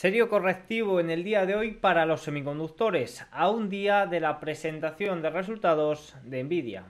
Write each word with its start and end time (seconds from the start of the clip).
Serio 0.00 0.30
correctivo 0.30 0.98
en 0.98 1.10
el 1.10 1.24
día 1.24 1.44
de 1.44 1.54
hoy 1.54 1.72
para 1.72 2.06
los 2.06 2.22
semiconductores, 2.22 3.26
a 3.30 3.50
un 3.50 3.68
día 3.68 4.06
de 4.06 4.18
la 4.18 4.40
presentación 4.40 5.20
de 5.20 5.28
resultados 5.28 6.16
de 6.24 6.42
Nvidia. 6.42 6.84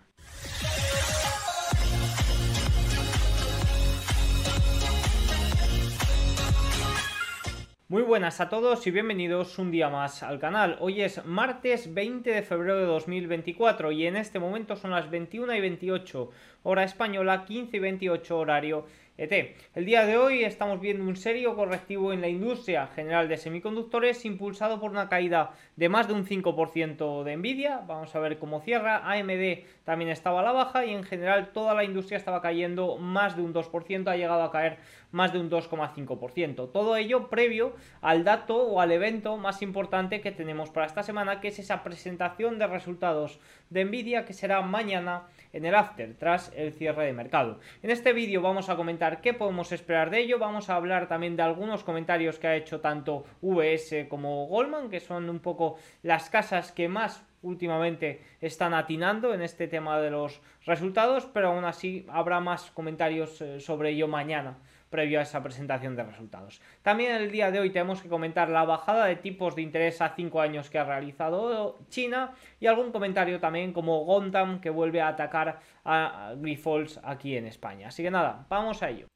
Muy 7.89 8.03
buenas 8.03 8.41
a 8.41 8.49
todos 8.49 8.87
y 8.87 8.93
bienvenidos 8.93 9.59
un 9.59 9.73
día 9.73 9.89
más 9.89 10.23
al 10.23 10.39
canal. 10.39 10.77
Hoy 10.79 11.03
es 11.03 11.25
martes 11.27 11.93
20 11.93 12.31
de 12.31 12.43
febrero 12.43 12.79
de 12.79 12.85
2024 12.85 13.91
y 13.91 14.07
en 14.07 14.15
este 14.15 14.39
momento 14.39 14.77
son 14.77 14.93
las 14.93 15.11
21 15.11 15.53
y 15.57 15.61
28 15.61 16.31
hora 16.63 16.85
española, 16.85 17.45
15 17.45 17.77
y 17.77 17.81
28 17.81 18.39
horario 18.39 18.87
ET. 19.21 19.55
El 19.75 19.85
día 19.85 20.07
de 20.07 20.17
hoy 20.17 20.45
estamos 20.45 20.81
viendo 20.81 21.05
un 21.05 21.15
serio 21.15 21.55
correctivo 21.55 22.15
en 22.15 22.23
la 22.23 22.29
industria 22.29 22.87
general 22.87 23.29
de 23.29 23.37
semiconductores 23.37 24.25
impulsado 24.25 24.81
por 24.81 24.91
una 24.91 25.11
caída 25.11 25.53
de 25.81 25.89
más 25.89 26.07
de 26.09 26.13
un 26.13 26.27
5% 26.27 27.25
de 27.25 27.37
Nvidia. 27.39 27.83
Vamos 27.87 28.15
a 28.15 28.21
ver 28.21 28.39
cómo 28.39 28.61
cierra. 28.61 29.01
AMD 29.11 29.65
también 29.85 30.11
estaba 30.11 30.41
a 30.41 30.43
la 30.43 30.53
baja 30.53 30.85
y 30.85 30.93
en 30.93 31.05
general 31.05 31.53
toda 31.55 31.73
la 31.73 31.85
industria 31.85 32.19
estaba 32.19 32.43
cayendo 32.43 32.99
más 32.99 33.35
de 33.35 33.41
un 33.41 33.55
2%, 33.55 34.07
ha 34.09 34.17
llegado 34.17 34.43
a 34.43 34.53
caer 34.53 34.77
más 35.11 35.33
de 35.33 35.41
un 35.41 35.49
2,5%. 35.51 36.71
Todo 36.71 36.97
ello 36.97 37.31
previo 37.31 37.75
al 38.03 38.25
dato 38.25 38.59
o 38.59 38.83
al 38.83 38.93
evento 38.93 39.39
más 39.39 39.63
importante 39.63 40.21
que 40.21 40.33
tenemos 40.33 40.69
para 40.69 40.85
esta 40.85 41.03
semana, 41.03 41.41
que 41.41 41.49
es 41.49 41.59
esa 41.59 41.83
presentación 41.83 42.59
de 42.59 42.67
resultados 42.67 43.41
de 43.71 43.87
Nvidia 43.87 44.27
que 44.27 44.35
será 44.35 44.61
mañana 44.61 45.29
en 45.55 45.65
el 45.65 45.75
after, 45.75 46.15
tras 46.19 46.53
el 46.55 46.75
cierre 46.75 47.07
de 47.07 47.15
mercado. 47.15 47.59
En 47.83 47.91
este 47.91 48.13
vídeo 48.13 48.43
vamos 48.43 48.69
a 48.69 48.77
comentar 48.77 49.23
qué 49.23 49.33
podemos 49.33 49.73
esperar 49.73 50.11
de 50.11 50.21
ello, 50.21 50.39
vamos 50.39 50.69
a 50.69 50.77
hablar 50.77 51.09
también 51.09 51.37
de 51.37 51.43
algunos 51.43 51.85
comentarios 51.85 52.39
que 52.39 52.49
ha 52.49 52.57
hecho 52.57 52.81
tanto 52.81 53.25
VS 53.41 54.07
como 54.09 54.47
Goldman, 54.47 54.91
que 54.91 55.01
son 55.01 55.31
un 55.31 55.39
poco 55.39 55.70
las 56.03 56.31
casas 56.31 56.73
que 56.73 56.89
más 56.89 57.25
últimamente 57.43 58.23
están 58.41 58.75
atinando 58.75 59.33
en 59.35 59.43
este 59.43 59.69
tema 59.69 60.01
de 60.01 60.11
los 60.11 60.41
resultados, 60.67 61.27
pero 61.27 61.49
aún 61.49 61.65
así 61.65 62.07
habrá 62.11 62.41
más 62.41 62.71
comentarios 62.71 63.41
eh, 63.41 63.61
sobre 63.61 63.91
ello 63.91 64.09
mañana 64.09 64.59
previo 64.91 65.21
a 65.21 65.23
esa 65.23 65.43
presentación 65.43 65.95
de 65.95 66.03
resultados. 66.03 66.61
También 66.83 67.13
el 67.15 67.31
día 67.31 67.51
de 67.51 67.61
hoy 67.61 67.71
tenemos 67.71 68.03
que 68.03 68.09
comentar 68.09 68.49
la 68.49 68.65
bajada 68.65 69.07
de 69.07 69.17
tipos 69.17 69.55
de 69.55 69.63
interés 69.63 70.03
a 70.03 70.15
5 70.17 70.41
años 70.41 70.69
que 70.69 70.79
ha 70.79 70.85
realizado 70.85 71.79
China 71.89 72.33
y 72.59 72.67
algún 72.67 72.91
comentario 72.91 73.39
también 73.39 73.73
como 73.73 74.05
Gondam 74.05 74.61
que 74.61 74.69
vuelve 74.69 75.01
a 75.01 75.09
atacar 75.09 75.61
a 75.85 76.35
Grifols 76.37 77.01
aquí 77.05 77.37
en 77.37 77.47
España. 77.47 77.89
Así 77.89 78.03
que 78.03 78.11
nada, 78.11 78.47
vamos 78.49 78.83
a 78.83 78.91
ello. 78.91 79.07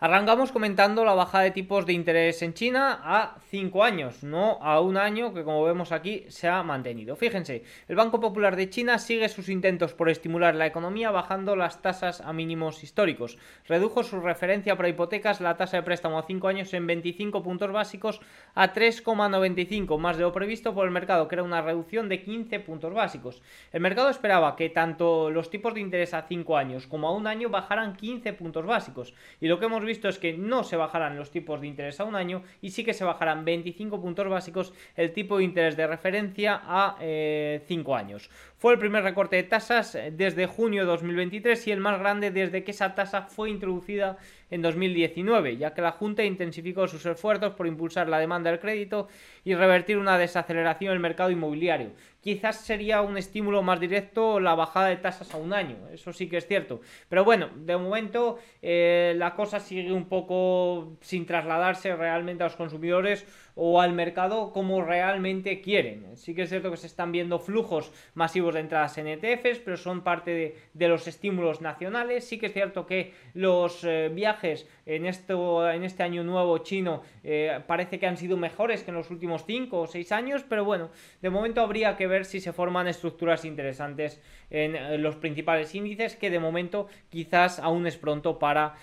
Arrancamos 0.00 0.52
comentando 0.52 1.04
la 1.04 1.12
bajada 1.12 1.42
de 1.42 1.50
tipos 1.50 1.84
de 1.84 1.92
interés 1.92 2.40
en 2.42 2.54
China 2.54 3.00
a 3.02 3.34
5 3.50 3.82
años, 3.82 4.22
no 4.22 4.62
a 4.62 4.80
un 4.80 4.96
año 4.96 5.34
que 5.34 5.42
como 5.42 5.64
vemos 5.64 5.90
aquí 5.90 6.24
se 6.28 6.46
ha 6.46 6.62
mantenido. 6.62 7.16
Fíjense, 7.16 7.64
el 7.88 7.96
Banco 7.96 8.20
Popular 8.20 8.54
de 8.54 8.70
China 8.70 9.00
sigue 9.00 9.28
sus 9.28 9.48
intentos 9.48 9.94
por 9.94 10.08
estimular 10.08 10.54
la 10.54 10.66
economía 10.66 11.10
bajando 11.10 11.56
las 11.56 11.82
tasas 11.82 12.20
a 12.20 12.32
mínimos 12.32 12.84
históricos. 12.84 13.38
Redujo 13.66 14.04
su 14.04 14.20
referencia 14.20 14.76
para 14.76 14.88
hipotecas, 14.88 15.40
la 15.40 15.56
tasa 15.56 15.78
de 15.78 15.82
préstamo 15.82 16.20
a 16.20 16.22
5 16.22 16.46
años 16.46 16.72
en 16.74 16.86
25 16.86 17.42
puntos 17.42 17.72
básicos 17.72 18.20
a 18.54 18.72
3,95, 18.72 19.98
más 19.98 20.16
de 20.16 20.22
lo 20.22 20.32
previsto 20.32 20.74
por 20.74 20.86
el 20.86 20.92
mercado, 20.92 21.26
que 21.26 21.34
era 21.34 21.42
una 21.42 21.60
reducción 21.60 22.08
de 22.08 22.22
15 22.22 22.60
puntos 22.60 22.94
básicos. 22.94 23.42
El 23.72 23.80
mercado 23.80 24.10
esperaba 24.10 24.54
que 24.54 24.70
tanto 24.70 25.28
los 25.30 25.50
tipos 25.50 25.74
de 25.74 25.80
interés 25.80 26.14
a 26.14 26.22
5 26.22 26.56
años 26.56 26.86
como 26.86 27.08
a 27.08 27.12
un 27.16 27.26
año 27.26 27.48
bajaran 27.48 27.96
15 27.96 28.32
puntos 28.34 28.64
básicos. 28.64 29.12
Y 29.40 29.48
lo 29.48 29.58
que 29.58 29.66
hemos 29.66 29.80
visto 29.80 29.87
es 29.88 30.18
que 30.18 30.34
no 30.34 30.64
se 30.64 30.76
bajarán 30.76 31.16
los 31.16 31.30
tipos 31.30 31.60
de 31.60 31.66
interés 31.66 32.00
a 32.00 32.04
un 32.04 32.14
año 32.14 32.42
y 32.60 32.70
sí 32.70 32.84
que 32.84 32.94
se 32.94 33.04
bajarán 33.04 33.44
25 33.44 34.00
puntos 34.00 34.28
básicos 34.28 34.72
el 34.96 35.12
tipo 35.12 35.38
de 35.38 35.44
interés 35.44 35.76
de 35.76 35.86
referencia 35.86 36.60
a 36.64 36.96
5 36.98 37.00
eh, 37.00 37.62
años. 37.94 38.30
Fue 38.58 38.72
el 38.72 38.80
primer 38.80 39.04
recorte 39.04 39.36
de 39.36 39.44
tasas 39.44 39.96
desde 40.10 40.48
junio 40.48 40.82
de 40.82 40.88
2023 40.88 41.64
y 41.68 41.70
el 41.70 41.78
más 41.78 42.00
grande 42.00 42.32
desde 42.32 42.64
que 42.64 42.72
esa 42.72 42.96
tasa 42.96 43.22
fue 43.22 43.50
introducida 43.50 44.18
en 44.50 44.62
2019, 44.62 45.58
ya 45.58 45.74
que 45.74 45.80
la 45.80 45.92
Junta 45.92 46.24
intensificó 46.24 46.88
sus 46.88 47.06
esfuerzos 47.06 47.54
por 47.54 47.68
impulsar 47.68 48.08
la 48.08 48.18
demanda 48.18 48.50
del 48.50 48.58
crédito 48.58 49.06
y 49.44 49.54
revertir 49.54 49.96
una 49.96 50.18
desaceleración 50.18 50.92
del 50.92 50.98
mercado 50.98 51.30
inmobiliario. 51.30 51.92
Quizás 52.20 52.56
sería 52.56 53.00
un 53.00 53.16
estímulo 53.16 53.62
más 53.62 53.78
directo 53.78 54.40
la 54.40 54.56
bajada 54.56 54.88
de 54.88 54.96
tasas 54.96 55.32
a 55.34 55.36
un 55.36 55.52
año, 55.52 55.76
eso 55.92 56.12
sí 56.12 56.28
que 56.28 56.38
es 56.38 56.46
cierto. 56.48 56.80
Pero 57.08 57.24
bueno, 57.24 57.50
de 57.54 57.76
momento 57.76 58.38
eh, 58.60 59.14
la 59.16 59.36
cosa 59.36 59.60
sigue 59.60 59.92
un 59.92 60.08
poco 60.08 60.96
sin 61.00 61.26
trasladarse 61.26 61.94
realmente 61.94 62.42
a 62.42 62.46
los 62.46 62.56
consumidores 62.56 63.24
o 63.60 63.80
al 63.80 63.92
mercado 63.92 64.52
como 64.52 64.82
realmente 64.82 65.60
quieren. 65.60 66.16
Sí 66.16 66.32
que 66.32 66.42
es 66.42 66.48
cierto 66.48 66.70
que 66.70 66.76
se 66.76 66.86
están 66.86 67.10
viendo 67.10 67.40
flujos 67.40 67.90
masivos 68.14 68.54
de 68.54 68.60
entradas 68.60 68.96
en 68.98 69.08
ETFs, 69.08 69.58
pero 69.64 69.76
son 69.76 70.02
parte 70.02 70.56
de, 70.72 70.88
los 70.88 71.08
estímulos 71.08 71.60
nacionales. 71.60 72.24
Sí 72.24 72.38
que 72.38 72.46
es 72.46 72.52
cierto 72.52 72.86
que 72.86 73.14
los 73.34 73.82
eh, 73.82 74.10
viajes 74.14 74.68
en, 74.88 75.06
esto, 75.06 75.70
en 75.70 75.84
este 75.84 76.02
año 76.02 76.24
nuevo 76.24 76.58
chino 76.58 77.02
eh, 77.22 77.60
parece 77.66 77.98
que 77.98 78.06
han 78.06 78.16
sido 78.16 78.36
mejores 78.36 78.82
que 78.82 78.90
en 78.90 78.96
los 78.96 79.10
últimos 79.10 79.44
5 79.46 79.78
o 79.80 79.86
6 79.86 80.10
años, 80.12 80.44
pero 80.48 80.64
bueno, 80.64 80.90
de 81.22 81.30
momento 81.30 81.60
habría 81.60 81.96
que 81.96 82.06
ver 82.06 82.24
si 82.24 82.40
se 82.40 82.52
forman 82.52 82.88
estructuras 82.88 83.44
interesantes 83.44 84.20
en 84.50 84.74
eh, 84.74 84.98
los 84.98 85.16
principales 85.16 85.74
índices, 85.74 86.16
que 86.16 86.30
de 86.30 86.40
momento 86.40 86.88
quizás 87.10 87.58
aún 87.58 87.86
es 87.86 87.96
pronto 87.96 88.38
para 88.38 88.74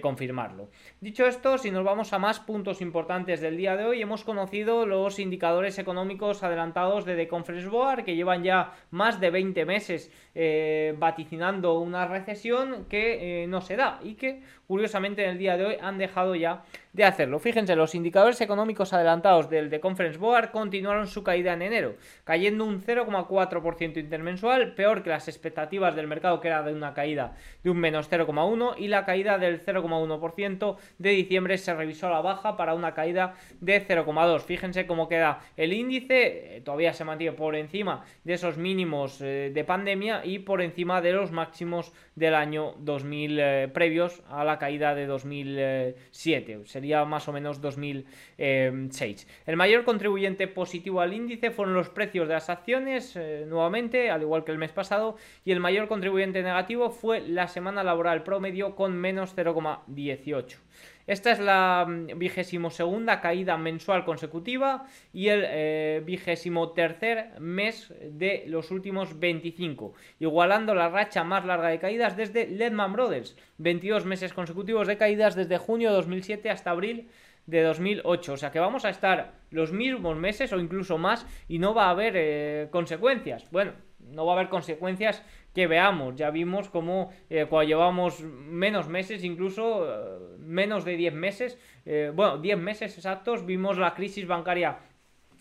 confirmarlo. 0.00 0.68
Dicho 1.00 1.26
esto, 1.26 1.58
si 1.58 1.72
nos 1.72 1.82
vamos 1.82 2.12
a 2.12 2.20
más 2.20 2.38
puntos 2.38 2.80
importantes 2.80 3.40
del 3.40 3.56
día 3.56 3.76
de 3.76 3.84
hoy, 3.84 4.00
hemos 4.00 4.22
conocido 4.22 4.86
los 4.86 5.18
indicadores 5.18 5.78
económicos 5.78 6.44
adelantados 6.44 7.04
de 7.04 7.16
The 7.16 7.26
Conference 7.26 7.68
Board, 7.68 8.04
que 8.04 8.14
llevan 8.14 8.44
ya 8.44 8.72
más 8.90 9.20
de 9.20 9.30
20 9.30 9.64
meses 9.64 10.12
eh, 10.34 10.94
vaticinando 10.98 11.78
una 11.78 12.06
recesión 12.06 12.86
que 12.88 13.44
eh, 13.44 13.46
no 13.46 13.60
se 13.60 13.76
da 13.76 14.00
y 14.02 14.14
que 14.14 14.42
curiosamente 14.66 15.24
en 15.24 15.30
el 15.30 15.38
día 15.38 15.53
de 15.56 15.66
hoy 15.66 15.76
han 15.80 15.98
dejado 15.98 16.34
ya 16.34 16.62
de 16.94 17.04
hacerlo. 17.04 17.40
Fíjense, 17.40 17.76
los 17.76 17.94
indicadores 17.94 18.40
económicos 18.40 18.92
adelantados 18.92 19.50
del 19.50 19.68
The 19.68 19.80
Conference 19.80 20.16
Board 20.16 20.52
continuaron 20.52 21.08
su 21.08 21.24
caída 21.24 21.52
en 21.52 21.62
enero, 21.62 21.96
cayendo 22.22 22.64
un 22.64 22.80
0,4% 22.80 23.98
intermensual, 23.98 24.74
peor 24.74 25.02
que 25.02 25.10
las 25.10 25.26
expectativas 25.26 25.96
del 25.96 26.06
mercado 26.06 26.40
que 26.40 26.48
era 26.48 26.62
de 26.62 26.72
una 26.72 26.94
caída 26.94 27.34
de 27.64 27.70
un 27.70 27.78
menos 27.78 28.08
0,1 28.10 28.74
y 28.78 28.88
la 28.88 29.04
caída 29.04 29.38
del 29.38 29.60
0,1% 29.60 30.76
de 30.98 31.10
diciembre 31.10 31.58
se 31.58 31.74
revisó 31.74 32.06
a 32.06 32.10
la 32.10 32.20
baja 32.20 32.56
para 32.56 32.74
una 32.74 32.94
caída 32.94 33.34
de 33.60 33.84
0,2. 33.84 34.40
Fíjense 34.42 34.86
cómo 34.86 35.08
queda 35.08 35.40
el 35.56 35.72
índice, 35.72 36.56
eh, 36.56 36.60
todavía 36.60 36.92
se 36.92 37.04
mantiene 37.04 37.36
por 37.36 37.56
encima 37.56 38.04
de 38.22 38.34
esos 38.34 38.56
mínimos 38.56 39.20
eh, 39.20 39.50
de 39.52 39.64
pandemia 39.64 40.24
y 40.24 40.38
por 40.38 40.62
encima 40.62 41.00
de 41.00 41.12
los 41.12 41.32
máximos 41.32 41.92
del 42.14 42.36
año 42.36 42.74
2000 42.78 43.38
eh, 43.40 43.68
previos 43.72 44.22
a 44.28 44.44
la 44.44 44.58
caída 44.60 44.94
de 44.94 45.06
2007 45.06 46.58
más 47.04 47.28
o 47.28 47.32
menos 47.32 47.60
2006. 47.60 49.26
El 49.46 49.56
mayor 49.56 49.84
contribuyente 49.84 50.46
positivo 50.48 51.00
al 51.00 51.12
índice 51.12 51.50
fueron 51.50 51.74
los 51.74 51.88
precios 51.88 52.28
de 52.28 52.34
las 52.34 52.50
acciones, 52.50 53.16
eh, 53.16 53.44
nuevamente, 53.48 54.10
al 54.10 54.22
igual 54.22 54.44
que 54.44 54.52
el 54.52 54.58
mes 54.58 54.72
pasado, 54.72 55.16
y 55.44 55.52
el 55.52 55.60
mayor 55.60 55.88
contribuyente 55.88 56.42
negativo 56.42 56.90
fue 56.90 57.20
la 57.20 57.48
semana 57.48 57.82
laboral 57.82 58.22
promedio 58.22 58.76
con 58.76 58.96
menos 58.96 59.34
0,18. 59.34 60.58
Esta 61.06 61.32
es 61.32 61.38
la 61.38 61.84
mm, 61.86 62.18
vigésimo 62.18 62.70
segunda 62.70 63.20
caída 63.20 63.58
mensual 63.58 64.04
consecutiva 64.04 64.86
y 65.12 65.28
el 65.28 65.44
eh, 65.46 66.02
vigésimo 66.04 66.72
tercer 66.72 67.38
mes 67.40 67.92
de 68.00 68.44
los 68.46 68.70
últimos 68.70 69.18
25, 69.18 69.92
igualando 70.20 70.74
la 70.74 70.88
racha 70.88 71.22
más 71.22 71.44
larga 71.44 71.68
de 71.68 71.78
caídas 71.78 72.16
desde 72.16 72.46
Lehman 72.46 72.94
Brothers, 72.94 73.36
22 73.58 74.06
meses 74.06 74.32
consecutivos 74.32 74.86
de 74.86 74.96
caídas 74.96 75.34
desde 75.34 75.58
junio 75.58 75.90
de 75.90 75.96
2007 75.96 76.50
hasta 76.50 76.70
abril 76.70 77.08
de 77.46 77.62
2008. 77.62 78.32
O 78.32 78.36
sea 78.36 78.50
que 78.50 78.58
vamos 78.58 78.86
a 78.86 78.90
estar 78.90 79.34
los 79.50 79.72
mismos 79.72 80.16
meses 80.16 80.52
o 80.52 80.60
incluso 80.60 80.96
más 80.96 81.26
y 81.48 81.58
no 81.58 81.74
va 81.74 81.86
a 81.86 81.90
haber 81.90 82.14
eh, 82.16 82.68
consecuencias. 82.70 83.46
Bueno, 83.50 83.72
no 83.98 84.26
va 84.26 84.32
a 84.32 84.36
haber 84.36 84.48
consecuencias 84.48 85.22
que 85.54 85.66
veamos. 85.66 86.16
Ya 86.16 86.30
vimos 86.30 86.68
cómo 86.68 87.10
eh, 87.30 87.46
cuando 87.48 87.68
llevamos 87.68 88.20
menos 88.20 88.88
meses, 88.88 89.24
incluso 89.24 89.86
eh, 89.88 90.36
menos 90.38 90.84
de 90.84 90.96
10 90.96 91.14
meses, 91.14 91.58
eh, 91.86 92.12
bueno, 92.14 92.38
10 92.38 92.58
meses 92.58 92.96
exactos, 92.96 93.46
vimos 93.46 93.78
la 93.78 93.94
crisis 93.94 94.26
bancaria 94.26 94.78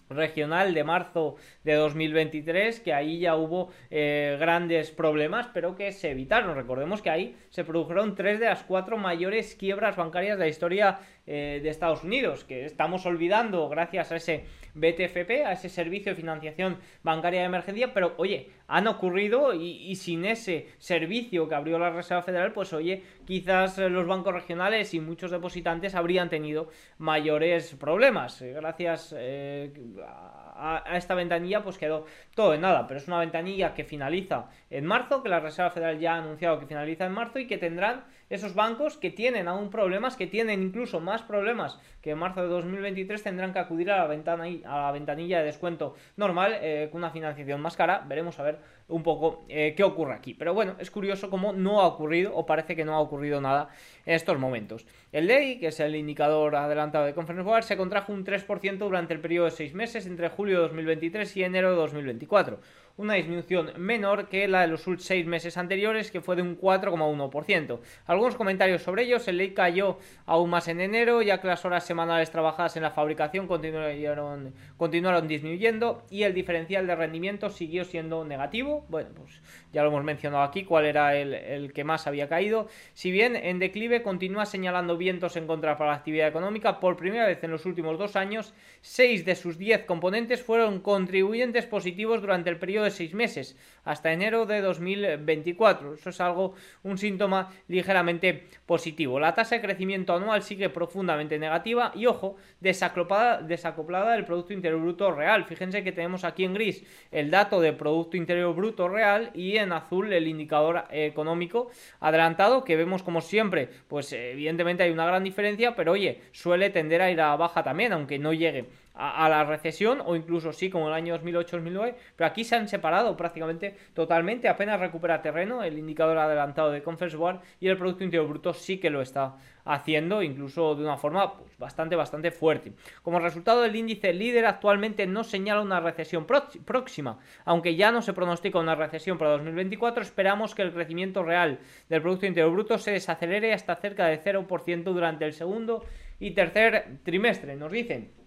regional 0.09 0.75
de 0.75 0.83
marzo 0.83 1.37
de 1.63 1.73
2023, 1.73 2.81
que 2.81 2.93
ahí 2.93 3.19
ya 3.19 3.35
hubo 3.35 3.71
grandes 3.89 4.91
problemas, 4.91 5.47
pero 5.51 5.75
que 5.75 5.91
se 5.91 6.11
evitaron. 6.11 6.55
Recordemos 6.55 7.01
que 7.01 7.09
ahí 7.09 7.37
se 7.49 7.63
produjeron 7.63 8.13
tres 8.13 8.39
de 8.39 8.45
las 8.45 8.61
cuatro 8.63 8.97
mayores 8.97 9.55
quiebras 9.55 9.95
bancarias 9.95 10.37
de 10.37 10.43
la 10.43 10.49
historia 10.49 10.99
de 11.25 11.67
Estados 11.67 12.03
Unidos, 12.03 12.43
que 12.43 12.65
estamos 12.65 13.07
olvidando 13.07 13.67
gracias 13.69 14.11
a 14.11 14.17
ese 14.17 14.45
BTFP, 14.75 15.45
a 15.45 15.53
ese 15.53 15.69
servicio 15.69 16.11
de 16.11 16.15
financiación 16.15 16.77
bancaria 17.01 17.39
de 17.39 17.45
emergencia, 17.47 17.93
pero 17.93 18.13
oye, 18.17 18.51
han 18.67 18.87
ocurrido 18.87 19.53
y, 19.53 19.95
sin 19.95 20.25
ese 20.25 20.67
servicio 20.77 21.47
que 21.47 21.55
abrió 21.55 21.77
la 21.77 21.89
Reserva 21.89 22.23
Federal, 22.23 22.53
pues 22.53 22.73
oye, 22.73 23.03
quizás 23.25 23.77
los 23.77 24.07
bancos 24.07 24.33
regionales 24.33 24.93
y 24.93 24.99
muchos 24.99 25.31
depositantes 25.31 25.95
habrían 25.95 26.29
tenido 26.29 26.69
mayores 26.97 27.75
problemas. 27.75 28.41
Eh, 28.41 28.53
gracias 28.53 29.13
eh, 29.17 29.73
a, 30.05 30.83
esta 30.95 31.13
ventanilla, 31.13 31.63
pues 31.63 31.77
quedó 31.77 32.05
todo 32.35 32.53
en 32.53 32.61
nada, 32.61 32.87
pero 32.87 32.99
es 32.99 33.07
una 33.07 33.19
ventanilla 33.19 33.73
que 33.73 33.83
finaliza 33.83 34.49
en 34.69 34.85
marzo, 34.85 35.21
que 35.21 35.29
la 35.29 35.39
Reserva 35.39 35.71
Federal 35.71 35.99
ya 35.99 36.15
ha 36.15 36.17
anunciado 36.19 36.59
que 36.59 36.65
finaliza 36.65 37.05
en 37.05 37.11
marzo 37.11 37.39
y 37.39 37.47
que 37.47 37.57
tendrán 37.57 38.05
esos 38.33 38.55
bancos 38.55 38.97
que 38.97 39.11
tienen 39.11 39.47
aún 39.47 39.69
problemas, 39.69 40.15
que 40.15 40.25
tienen 40.25 40.63
incluso 40.63 40.99
más 40.99 41.21
problemas 41.21 41.79
que 42.01 42.11
en 42.11 42.17
marzo 42.17 42.41
de 42.41 42.47
2023, 42.47 43.21
tendrán 43.21 43.53
que 43.53 43.59
acudir 43.59 43.91
a 43.91 43.97
la, 43.97 44.07
ventana, 44.07 44.45
a 44.65 44.81
la 44.81 44.91
ventanilla 44.91 45.37
de 45.39 45.45
descuento 45.45 45.93
normal 46.17 46.57
eh, 46.59 46.89
con 46.91 47.01
una 47.01 47.11
financiación 47.11 47.61
más 47.61 47.77
cara. 47.77 48.03
Veremos 48.07 48.39
a 48.39 48.43
ver 48.43 48.57
un 48.93 49.01
poco 49.01 49.43
eh, 49.49 49.73
qué 49.75 49.83
ocurre 49.83 50.13
aquí. 50.13 50.33
Pero 50.35 50.53
bueno, 50.53 50.75
es 50.79 50.91
curioso 50.91 51.29
cómo 51.29 51.51
no 51.51 51.81
ha 51.81 51.87
ocurrido 51.87 52.35
o 52.35 52.45
parece 52.45 52.75
que 52.75 52.85
no 52.85 52.93
ha 52.93 52.99
ocurrido 52.99 53.41
nada 53.41 53.69
en 54.05 54.13
estos 54.13 54.37
momentos. 54.37 54.85
El 55.11 55.27
DEI, 55.27 55.59
que 55.59 55.67
es 55.67 55.79
el 55.79 55.95
indicador 55.95 56.55
adelantado 56.55 57.05
de 57.05 57.13
Conference 57.13 57.43
Board, 57.43 57.63
se 57.63 57.75
contrajo 57.75 58.13
un 58.13 58.23
3% 58.23 58.77
durante 58.77 59.13
el 59.13 59.19
periodo 59.19 59.45
de 59.45 59.51
6 59.51 59.73
meses 59.73 60.05
entre 60.05 60.29
julio 60.29 60.57
de 60.57 60.61
2023 60.67 61.37
y 61.37 61.43
enero 61.43 61.71
de 61.71 61.77
2024 61.77 62.59
una 62.97 63.15
disminución 63.15 63.71
menor 63.77 64.29
que 64.29 64.47
la 64.47 64.61
de 64.61 64.67
los 64.67 64.85
seis 64.99 65.25
meses 65.25 65.57
anteriores, 65.57 66.11
que 66.11 66.21
fue 66.21 66.35
de 66.35 66.43
un 66.43 66.59
4,1%. 66.59 67.79
Algunos 68.05 68.35
comentarios 68.35 68.83
sobre 68.83 69.03
ellos, 69.03 69.27
el 69.27 69.37
ley 69.37 69.53
cayó 69.53 69.97
aún 70.25 70.49
más 70.49 70.67
en 70.67 70.79
enero, 70.79 71.21
ya 71.21 71.41
que 71.41 71.47
las 71.47 71.65
horas 71.65 71.85
semanales 71.85 72.29
trabajadas 72.29 72.75
en 72.77 72.83
la 72.83 72.91
fabricación 72.91 73.47
continuaron, 73.47 74.53
continuaron 74.77 75.27
disminuyendo 75.27 76.03
y 76.09 76.23
el 76.23 76.33
diferencial 76.33 76.85
de 76.85 76.95
rendimiento 76.95 77.49
siguió 77.49 77.83
siendo 77.83 78.25
negativo. 78.25 78.82
Bueno, 78.89 79.09
pues 79.15 79.41
ya 79.71 79.81
lo 79.81 79.89
hemos 79.89 80.03
mencionado 80.03 80.43
aquí, 80.43 80.63
cuál 80.63 80.85
era 80.85 81.15
el, 81.15 81.73
que 81.73 81.83
más 81.83 82.07
había 82.07 82.27
caído. 82.27 82.67
Si 82.93 83.11
bien 83.11 83.35
en 83.35 83.59
declive 83.59 84.03
continúa 84.03 84.45
señalando 84.45 84.97
vientos 84.97 85.35
en 85.35 85.47
contra 85.47 85.77
para 85.77 85.91
la 85.91 85.97
actividad 85.97 86.27
económica, 86.27 86.79
por 86.79 86.97
primera 86.97 87.25
vez 87.25 87.43
en 87.43 87.51
los 87.51 87.65
últimos 87.65 87.97
dos 87.97 88.15
años, 88.15 88.53
seis 88.81 89.25
de 89.25 89.35
sus 89.35 89.57
diez 89.57 89.85
componentes 89.85 90.43
fueron 90.43 90.79
contribuyentes 90.79 91.65
positivos 91.65 92.21
durante 92.21 92.49
el 92.49 92.57
periodo 92.57 92.85
de 92.85 92.91
seis 92.91 93.13
meses, 93.13 93.57
hasta 93.83 94.13
enero 94.13 94.45
de 94.45 94.61
2024. 94.61 95.93
Eso 95.95 96.09
es 96.09 96.21
algo, 96.21 96.53
un 96.83 96.97
síntoma 96.97 97.51
ligeramente 97.67 98.47
positivo. 98.65 99.19
La 99.19 99.33
tasa 99.33 99.55
de 99.55 99.61
crecimiento 99.61 100.15
anual 100.15 100.43
sigue 100.43 100.69
profundamente 100.69 101.39
negativa 101.39 101.91
y, 101.95 102.05
ojo, 102.05 102.35
desacoplada, 102.59 103.41
desacoplada 103.41 104.13
del 104.13 104.25
Producto 104.25 104.53
Interior 104.53 104.81
Bruto 104.81 105.11
real. 105.11 105.45
Fíjense 105.45 105.83
que 105.83 105.91
tenemos 105.91 106.23
aquí 106.23 106.43
en 106.43 106.53
gris 106.53 106.83
el 107.11 107.31
dato 107.31 107.61
de 107.61 107.73
Producto 107.73 108.17
Interior 108.17 108.55
Bruto 108.55 108.87
real 108.87 109.31
y 109.33 109.57
en 109.57 109.71
azul 109.71 110.11
el 110.11 110.27
indicador 110.27 110.85
económico 110.91 111.69
adelantado 111.99 112.63
que 112.63 112.75
vemos 112.75 113.03
como 113.03 113.21
siempre, 113.21 113.69
pues 113.87 114.11
evidentemente 114.13 114.83
hay 114.83 114.91
una 114.91 115.05
gran 115.05 115.23
diferencia, 115.23 115.75
pero 115.75 115.93
oye, 115.93 116.21
suele 116.31 116.69
tender 116.69 117.01
a 117.01 117.11
ir 117.11 117.21
a 117.21 117.35
baja 117.35 117.63
también, 117.63 117.93
aunque 117.93 118.19
no 118.19 118.33
llegue 118.33 118.65
a, 118.93 119.27
la 119.27 119.43
recesión 119.43 120.01
o 120.05 120.15
incluso 120.15 120.53
sí 120.53 120.69
como 120.69 120.87
el 120.87 120.93
año 120.93 121.17
2008-2009, 121.19 121.95
pero 122.15 122.27
aquí 122.27 122.43
se 122.43 122.55
han 122.55 122.67
separado 122.67 123.17
prácticamente 123.17 123.75
totalmente, 123.93 124.47
apenas 124.47 124.79
recupera 124.79 125.21
terreno 125.21 125.63
el 125.63 125.77
indicador 125.77 126.17
adelantado 126.17 126.71
de 126.71 126.83
Conference 126.83 127.17
Board 127.17 127.41
y 127.59 127.67
el 127.67 127.77
Producto 127.77 128.03
Interior 128.03 128.27
Bruto 128.27 128.53
sí 128.53 128.77
que 128.79 128.89
lo 128.89 129.01
está 129.01 129.35
haciendo 129.65 130.21
incluso 130.21 130.75
de 130.75 130.83
una 130.83 130.97
forma 130.97 131.37
pues, 131.37 131.57
bastante 131.57 131.95
bastante 131.95 132.31
fuerte. 132.31 132.73
Como 133.01 133.19
resultado 133.19 133.65
el 133.65 133.75
índice 133.75 134.13
líder 134.13 134.45
actualmente 134.45 135.07
no 135.07 135.23
señala 135.23 135.61
una 135.61 135.79
recesión 135.79 136.25
próxima, 136.25 137.19
aunque 137.45 137.75
ya 137.75 137.91
no 137.91 138.01
se 138.01 138.13
pronostica 138.13 138.59
una 138.59 138.75
recesión 138.75 139.17
para 139.17 139.31
2024, 139.31 140.03
esperamos 140.03 140.53
que 140.53 140.61
el 140.61 140.73
crecimiento 140.73 141.23
real 141.23 141.59
del 141.89 142.01
Producto 142.01 142.25
Interior 142.25 142.51
Bruto 142.51 142.77
se 142.77 142.91
desacelere 142.91 143.53
hasta 143.53 143.75
cerca 143.75 144.05
de 144.07 144.21
0% 144.21 144.83
durante 144.83 145.25
el 145.25 145.33
segundo 145.33 145.83
y 146.19 146.31
tercer 146.31 146.99
trimestre, 147.03 147.55
nos 147.55 147.71
dicen 147.71 148.22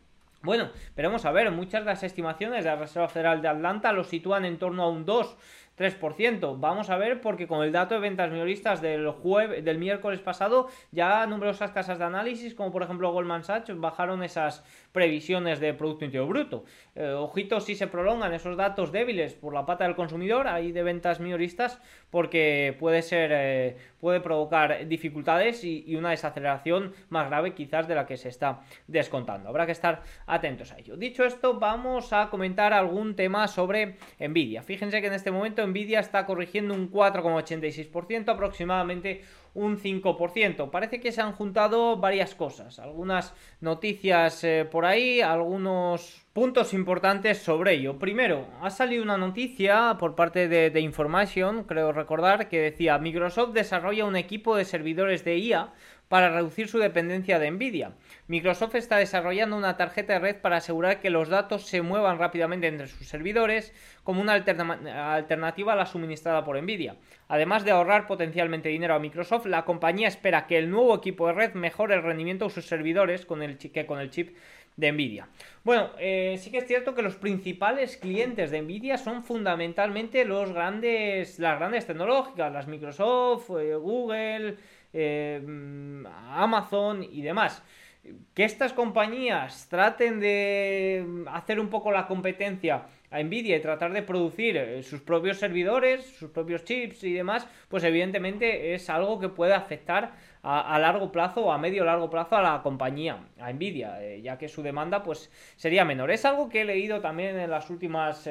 bueno, 0.47 0.71
veremos 0.97 1.27
a 1.27 1.33
ver, 1.33 1.51
muchas 1.51 1.83
de 1.83 1.91
las 1.91 2.03
estimaciones 2.03 2.65
de 2.65 2.71
la 2.71 2.77
Reserva 2.77 3.09
Federal 3.09 3.43
de 3.43 3.49
Atlanta 3.49 3.93
lo 3.93 4.05
sitúan 4.05 4.47
en 4.47 4.59
torno 4.59 4.85
a 4.85 4.89
un 4.89 5.05
2 5.05 5.37
3%. 5.77 6.57
Vamos 6.59 6.91
a 6.91 6.97
ver 6.97 7.21
porque 7.21 7.47
con 7.47 7.63
el 7.63 7.73
dato 7.73 7.95
de 7.95 8.01
ventas 8.01 8.31
minoristas 8.31 8.81
del 8.81 9.11
jueves 9.11 9.65
del 9.65 9.79
miércoles 9.79 10.21
pasado 10.21 10.69
ya 10.91 11.27
numerosas 11.27 11.71
casas 11.71 11.99
de 11.99 12.05
análisis 12.05 12.55
como 12.55 12.73
por 12.73 12.83
ejemplo 12.83 13.13
Goldman 13.13 13.45
Sachs 13.45 13.79
bajaron 13.79 14.23
esas 14.23 14.65
previsiones 14.93 15.61
de 15.61 15.75
producto 15.75 16.05
interior 16.05 16.29
bruto. 16.29 16.65
Eh, 16.95 17.11
ojito 17.11 17.61
si 17.61 17.75
se 17.75 17.87
prolongan 17.87 18.33
esos 18.33 18.57
datos 18.57 18.93
débiles 18.93 19.35
por 19.35 19.53
la 19.53 19.67
pata 19.67 19.85
del 19.85 19.97
consumidor 19.97 20.49
ahí 20.49 20.73
de 20.73 20.83
ventas 20.83 21.21
minoristas 21.21 21.81
porque 22.11 22.75
puede 22.79 23.03
ser 23.03 23.31
eh, 23.33 23.77
puede 24.01 24.21
provocar 24.21 24.87
dificultades 24.89 25.65
y, 25.65 25.97
una 25.97 26.11
desaceleración 26.11 26.93
más 27.09 27.29
grave 27.29 27.55
quizás 27.55 27.89
de 27.89 27.95
la 27.95 28.07
que 28.07 28.17
se 28.17 28.29
está 28.29 28.61
descontando. 28.87 29.49
Habrá 29.49 29.67
que 29.67 29.73
estar 29.73 30.03
atentos 30.27 30.73
a 30.73 30.79
ello. 30.79 30.97
Dicho 30.97 31.25
esto, 31.25 31.59
vamos 31.59 32.13
a 32.13 32.29
comentar 32.31 32.73
algún 32.73 33.17
tema 33.17 33.49
sobre 33.49 33.97
Nvidia. 34.21 34.63
Fíjense 34.63 35.01
que 35.01 35.07
en 35.07 35.15
este 35.15 35.31
momento 35.31 35.66
Nvidia 35.67 36.01
está 36.01 36.27
corrigiendo 36.27 36.75
un 36.75 36.91
4,86%, 36.91 38.29
aproximadamente 38.29 39.23
un 39.55 39.79
5%. 39.79 40.71
Parece 40.71 41.01
que 41.01 41.13
se 41.13 41.21
han 41.21 41.33
juntado 41.33 41.97
varias 41.97 42.35
cosas, 42.35 42.79
algunas 42.79 43.35
noticias 43.61 44.45
eh, 44.45 44.67
por 44.71 44.85
ahí, 44.85 45.21
algunos 45.21 46.26
puntos 46.37 46.75
importantes 46.75 47.39
sobre 47.39 47.73
ello. 47.73 47.99
Primero, 47.99 48.47
ha 48.61 48.69
salido 48.69 49.03
una 49.03 49.17
noticia 49.17 49.97
por 49.99 50.15
parte 50.15 50.49
de, 50.49 50.69
de 50.69 50.81
Information, 50.83 51.65
creo 51.65 51.93
recordar, 51.93 52.51
que 52.51 52.61
decía 52.61 52.99
Microsoft 52.99 53.55
desarrolla 53.55 54.05
un 54.05 54.17
equipo 54.17 54.55
de 54.55 54.67
servidores 54.67 55.25
de 55.25 55.39
IA 55.39 55.73
para 56.09 56.29
reducir 56.29 56.69
su 56.69 56.79
dependencia 56.79 57.39
de 57.39 57.51
Nvidia. 57.51 57.93
Microsoft 58.29 58.77
está 58.77 58.99
desarrollando 58.99 59.57
una 59.57 59.77
tarjeta 59.77 60.13
de 60.13 60.19
red 60.19 60.37
para 60.37 60.59
asegurar 60.59 61.01
que 61.01 61.11
los 61.11 61.29
datos 61.29 61.67
se 61.67 61.83
muevan 61.83 62.19
rápidamente 62.19 62.69
entre 62.69 62.87
sus 62.87 63.09
servidores 63.09 63.73
como 64.05 64.21
una 64.21 64.35
alternativa 64.35 65.73
a 65.73 65.77
la 65.77 65.87
suministrada 65.87 66.45
por 66.45 66.61
Nvidia. 66.61 66.97
Además 67.29 67.65
de 67.65 67.73
ahorrar 67.73 68.07
potencialmente 68.07 68.69
dinero 68.69 68.95
a 68.95 69.01
Microsoft, 69.01 69.47
la 69.47 69.65
compañía 69.65 70.07
espera 70.07 70.47
que 70.47 70.59
el 70.59 70.71
nuevo 70.71 70.95
equipo 70.95 71.27
de 71.27 71.33
red 71.33 71.55
mejore 71.55 71.95
el 71.95 72.03
rendimiento 72.03 72.45
de 72.45 72.51
sus 72.53 72.67
servidores 72.67 73.27
que 73.27 73.87
con 73.87 74.01
el 74.01 74.11
chip 74.11 74.37
de 74.77 74.93
Nvidia. 74.93 75.29
Bueno, 75.65 75.91
eh, 75.99 76.39
sí 76.41 76.51
que 76.51 76.59
es 76.59 76.67
cierto 76.67 76.95
que 76.95 77.03
los 77.03 77.17
principales 77.17 77.97
clientes 77.97 78.51
de 78.51 78.63
Nvidia 78.63 78.99
son 78.99 79.25
fundamentalmente 79.25 80.25
los 80.25 80.53
grandes, 80.53 81.39
las 81.39 81.59
grandes 81.59 81.87
tecnológicas, 81.87 82.53
las 82.53 82.69
Microsoft, 82.69 83.51
eh, 83.59 83.75
Google, 83.75 84.57
eh, 84.93 85.43
Amazon 86.31 87.03
y 87.03 87.23
demás. 87.23 87.63
Que 88.35 88.45
estas 88.45 88.73
compañías 88.73 89.69
traten 89.69 90.21
de 90.21 91.25
hacer 91.33 91.59
un 91.59 91.69
poco 91.69 91.91
la 91.91 92.07
competencia 92.07 92.87
a 93.11 93.21
Nvidia 93.21 93.57
y 93.57 93.61
tratar 93.61 93.93
de 93.93 94.03
producir 94.03 94.85
sus 94.85 95.01
propios 95.01 95.39
servidores, 95.39 96.07
sus 96.07 96.31
propios 96.31 96.65
chips 96.65 97.03
y 97.03 97.15
demás, 97.15 97.49
pues 97.69 97.85
evidentemente 97.85 98.75
es 98.75 98.89
algo 98.91 99.19
que 99.19 99.29
puede 99.29 99.55
afectar 99.55 100.13
a, 100.43 100.79
largo 100.79 101.11
plazo 101.11 101.47
o 101.47 101.53
a 101.53 101.59
medio 101.59 101.85
largo 101.85 102.09
plazo 102.09 102.37
a 102.37 102.43
la 102.43 102.63
compañía, 102.63 103.19
a 103.41 103.53
Nvidia, 103.53 104.01
eh, 104.01 104.23
ya 104.23 104.39
que 104.39 104.49
su 104.49 104.63
demanda 104.63 105.03
pues 105.03 105.29
sería 105.57 105.85
menor. 105.85 106.13
Es 106.13 106.25
algo 106.25 106.49
que 106.49 106.61
he 106.61 106.65
leído 106.65 107.01
también 107.01 107.37
en 107.37 107.51
las 107.51 107.69
últimas 107.69 108.29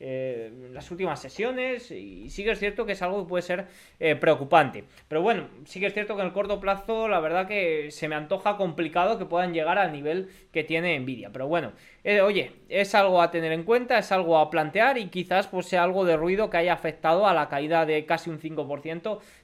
eh, 0.00 0.50
las 0.72 0.90
últimas 0.90 1.18
sesiones 1.18 1.90
y 1.90 2.28
sí 2.28 2.42
que 2.42 2.50
es 2.50 2.58
cierto 2.58 2.84
que 2.84 2.92
es 2.92 3.00
algo 3.00 3.22
que 3.22 3.28
puede 3.28 3.42
ser 3.42 3.66
eh, 4.00 4.16
preocupante. 4.16 4.84
Pero 5.08 5.22
bueno, 5.22 5.48
sí 5.64 5.80
que 5.80 5.86
es 5.86 5.94
cierto 5.94 6.14
que 6.14 6.20
en 6.20 6.26
el 6.26 6.32
corto 6.34 6.60
plazo 6.60 7.08
la 7.08 7.20
verdad 7.20 7.46
que 7.46 7.90
se 7.90 8.08
me 8.08 8.14
antoja 8.14 8.58
complicado 8.58 9.18
que 9.18 9.24
puedan 9.24 9.54
llegar 9.54 9.78
al 9.78 9.92
nivel 9.92 10.28
que 10.52 10.64
tiene 10.64 10.98
Nvidia. 10.98 11.30
Pero 11.32 11.46
bueno, 11.46 11.72
eh, 12.02 12.20
oye, 12.20 12.52
es 12.68 12.94
algo 12.94 13.22
a 13.22 13.30
tener 13.30 13.52
en 13.52 13.62
cuenta, 13.62 13.96
es 13.96 14.10
algo 14.12 14.36
a 14.36 14.50
plantear 14.50 14.98
y 14.98 15.06
quizás 15.06 15.46
pues 15.46 15.66
sea 15.66 15.84
algo 15.84 16.04
de 16.04 16.16
ruido 16.16 16.50
que 16.50 16.56
haya 16.58 16.74
afectado 16.74 17.26
a 17.26 17.32
la 17.32 17.48
caída 17.48 17.86
de 17.86 18.04
casi 18.04 18.28
un 18.28 18.40
5% 18.40 18.53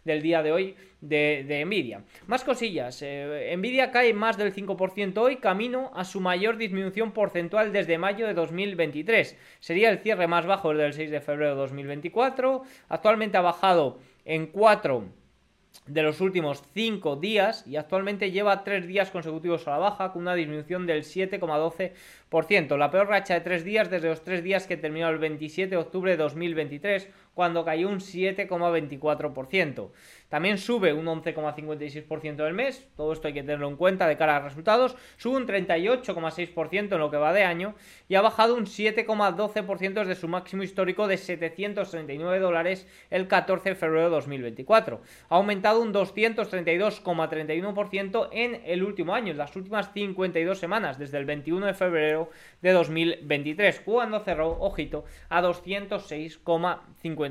del 0.04 0.22
día 0.22 0.42
de 0.42 0.52
hoy 0.52 0.76
de, 1.00 1.64
Nvidia. 1.66 2.04
Más 2.26 2.44
cosillas, 2.44 3.00
eh, 3.02 3.54
Nvidia 3.56 3.90
cae 3.90 4.12
más 4.14 4.36
del 4.36 4.54
5% 4.54 5.18
hoy, 5.18 5.36
camino 5.36 5.90
a 5.94 6.04
su 6.04 6.20
mayor 6.20 6.56
disminución 6.56 7.12
porcentual 7.12 7.72
desde 7.72 7.98
mayo 7.98 8.26
de 8.26 8.34
2023. 8.34 9.36
Sería 9.60 9.90
el 9.90 9.98
cierre 9.98 10.26
más 10.26 10.46
bajo 10.46 10.70
desde 10.70 10.86
el 10.86 10.92
6 10.92 11.10
de 11.10 11.20
febrero 11.20 11.50
de 11.50 11.56
2024. 11.56 12.62
Actualmente 12.88 13.36
ha 13.36 13.42
bajado 13.42 13.98
en 14.24 14.46
4 14.46 15.20
de 15.86 16.02
los 16.02 16.20
últimos 16.20 16.62
5 16.74 17.16
días 17.16 17.66
y 17.66 17.76
actualmente 17.76 18.30
lleva 18.30 18.64
3 18.64 18.86
días 18.86 19.10
consecutivos 19.10 19.66
a 19.66 19.72
la 19.72 19.78
baja 19.78 20.12
con 20.12 20.22
una 20.22 20.34
disminución 20.34 20.86
del 20.86 21.02
7,12%. 21.02 22.76
La 22.76 22.90
peor 22.90 23.08
racha 23.08 23.34
de 23.34 23.40
3 23.40 23.64
días 23.64 23.90
desde 23.90 24.08
los 24.08 24.22
3 24.22 24.42
días 24.42 24.66
que 24.66 24.76
terminó 24.76 25.08
el 25.08 25.18
27 25.18 25.70
de 25.70 25.76
octubre 25.76 26.12
de 26.12 26.16
2023 26.18 27.08
cuando 27.40 27.64
cayó 27.64 27.88
un 27.88 28.00
7,24%. 28.00 29.88
También 30.28 30.59
sube 30.59 30.92
un 30.92 31.06
11,56% 31.06 32.37
del 32.37 32.52
mes, 32.52 32.87
todo 32.94 33.14
esto 33.14 33.28
hay 33.28 33.35
que 33.35 33.40
tenerlo 33.40 33.66
en 33.66 33.76
cuenta 33.76 34.06
de 34.06 34.18
cara 34.18 34.37
a 34.37 34.40
resultados, 34.40 34.94
sube 35.16 35.38
un 35.38 35.47
38,6% 35.47 36.92
en 36.92 36.99
lo 36.99 37.11
que 37.11 37.16
va 37.16 37.32
de 37.32 37.44
año 37.44 37.75
y 38.11 38.16
ha 38.16 38.20
bajado 38.20 38.56
un 38.56 38.66
7,12% 38.66 39.94
desde 39.94 40.16
su 40.16 40.28
máximo 40.28 40.62
histórico 40.62 41.09
de 41.09 41.16
739 41.16 42.40
dólares 42.40 42.87
el 43.09 43.26
14 43.26 43.70
de 43.70 43.75
febrero 43.75 44.04
de 44.04 44.11
2024. 44.11 45.00
Ha 45.30 45.35
aumentado 45.35 45.80
un 45.80 45.94
232,31% 45.94 48.28
en 48.32 48.61
el 48.66 48.82
último 48.82 49.14
año, 49.14 49.32
en 49.32 49.38
las 49.38 49.56
últimas 49.56 49.90
52 49.94 50.59
semanas, 50.59 50.99
desde 50.99 51.16
el 51.16 51.25
21 51.25 51.64
de 51.64 51.75
febrero 51.75 52.28
de 52.61 52.73
2023, 52.73 53.80
cuando 53.80 54.20
cerró, 54.20 54.59
ojito, 54.61 55.06
a 55.30 55.40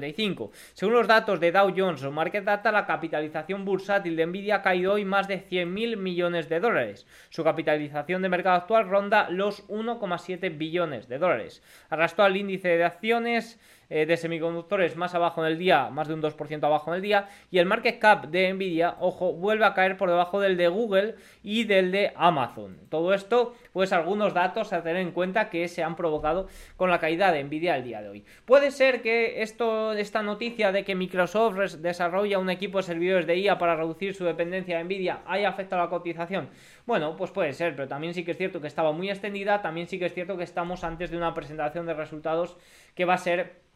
206,55. 0.01 0.51
Según 0.73 0.93
los 0.95 1.07
datos 1.07 1.39
de 1.39 1.51
Dow 1.51 1.73
Jones 1.75 2.03
o 2.03 2.11
Market 2.11 2.43
Data, 2.43 2.71
la 2.71 2.85
capitalización 2.85 3.65
bursátil 3.65 4.15
de 4.15 4.25
Nvidia 4.25 4.55
ha 4.55 4.61
caído 4.61 4.93
hoy 4.93 5.05
más 5.05 5.27
de 5.27 5.47
100.000 5.47 5.97
millones 5.97 6.49
de 6.49 6.59
dólares. 6.59 7.07
Su 7.29 7.43
capitalización 7.43 8.21
de 8.21 8.29
mercado 8.29 8.55
actual 8.55 8.89
ronda 8.89 9.29
los 9.29 9.67
1,7 9.67 10.57
billones 10.57 11.07
de 11.07 11.17
dólares. 11.17 11.63
Arrastró 11.89 12.23
al 12.23 12.37
índice 12.37 12.69
de 12.69 12.83
acciones 12.83 13.59
eh, 13.89 14.05
de 14.05 14.17
semiconductores 14.17 14.95
más 14.95 15.15
abajo 15.15 15.43
en 15.43 15.51
el 15.51 15.57
día, 15.57 15.89
más 15.89 16.07
de 16.07 16.13
un 16.13 16.21
2% 16.21 16.63
abajo 16.63 16.91
en 16.91 16.97
el 16.97 17.01
día, 17.01 17.27
y 17.49 17.57
el 17.57 17.65
market 17.65 17.99
cap 17.99 18.27
de 18.27 18.53
Nvidia, 18.53 18.95
ojo, 18.99 19.33
vuelve 19.33 19.65
a 19.65 19.73
caer 19.73 19.97
por 19.97 20.09
debajo 20.09 20.39
del 20.39 20.57
de 20.57 20.67
Google 20.67 21.15
y 21.43 21.63
del 21.63 21.91
de 21.91 22.11
Amazon. 22.15 22.77
Todo 22.89 23.13
esto, 23.13 23.55
pues 23.73 23.91
algunos 23.91 24.33
datos 24.33 24.73
a 24.73 24.83
tener 24.83 25.01
en 25.01 25.11
cuenta 25.11 25.49
que 25.49 25.67
se 25.67 25.83
han 25.83 25.95
provocado 25.95 26.47
con 26.77 26.89
la 26.89 26.99
caída 26.99 27.31
de 27.31 27.43
Nvidia 27.43 27.77
el 27.77 27.83
día 27.83 28.01
de 28.01 28.09
hoy. 28.09 28.25
Puede 28.45 28.71
ser 28.71 29.01
que 29.01 29.41
esto, 29.41 29.93
esta 29.93 30.21
noticia 30.21 30.71
de 30.71 30.83
que 30.83 30.95
Microsoft 30.95 31.75
desarrolla 31.75 32.39
un 32.39 32.49
equipo 32.49 32.77
de 32.77 32.83
servidores 32.83 33.25
de 33.25 33.37
IA 33.37 33.57
para 33.57 33.75
reducir 33.75 34.13
su 34.13 34.23
dependencia 34.25 34.77
de 34.77 34.83
Nvidia 34.83 35.21
haya 35.25 35.49
afectado 35.49 35.81
a 35.81 35.85
la 35.85 35.89
cotización. 35.89 36.49
Bueno, 36.85 37.15
pues 37.15 37.31
puede 37.31 37.53
ser, 37.53 37.75
pero 37.75 37.87
también 37.87 38.13
sí 38.13 38.23
que 38.23 38.31
es 38.31 38.37
cierto 38.37 38.61
que 38.61 38.67
estaba 38.67 38.91
muy 38.91 39.09
extendida, 39.09 39.61
también 39.61 39.87
sí 39.87 39.99
que 39.99 40.05
es 40.05 40.13
cierto 40.13 40.37
que 40.37 40.43
estamos 40.43 40.83
antes 40.83 41.11
de 41.11 41.17
una 41.17 41.33
presentación 41.33 41.85
de 41.85 41.93
resultados 41.93 42.57
que 42.95 43.05
va 43.05 43.15
a 43.15 43.17
ser 43.17 43.69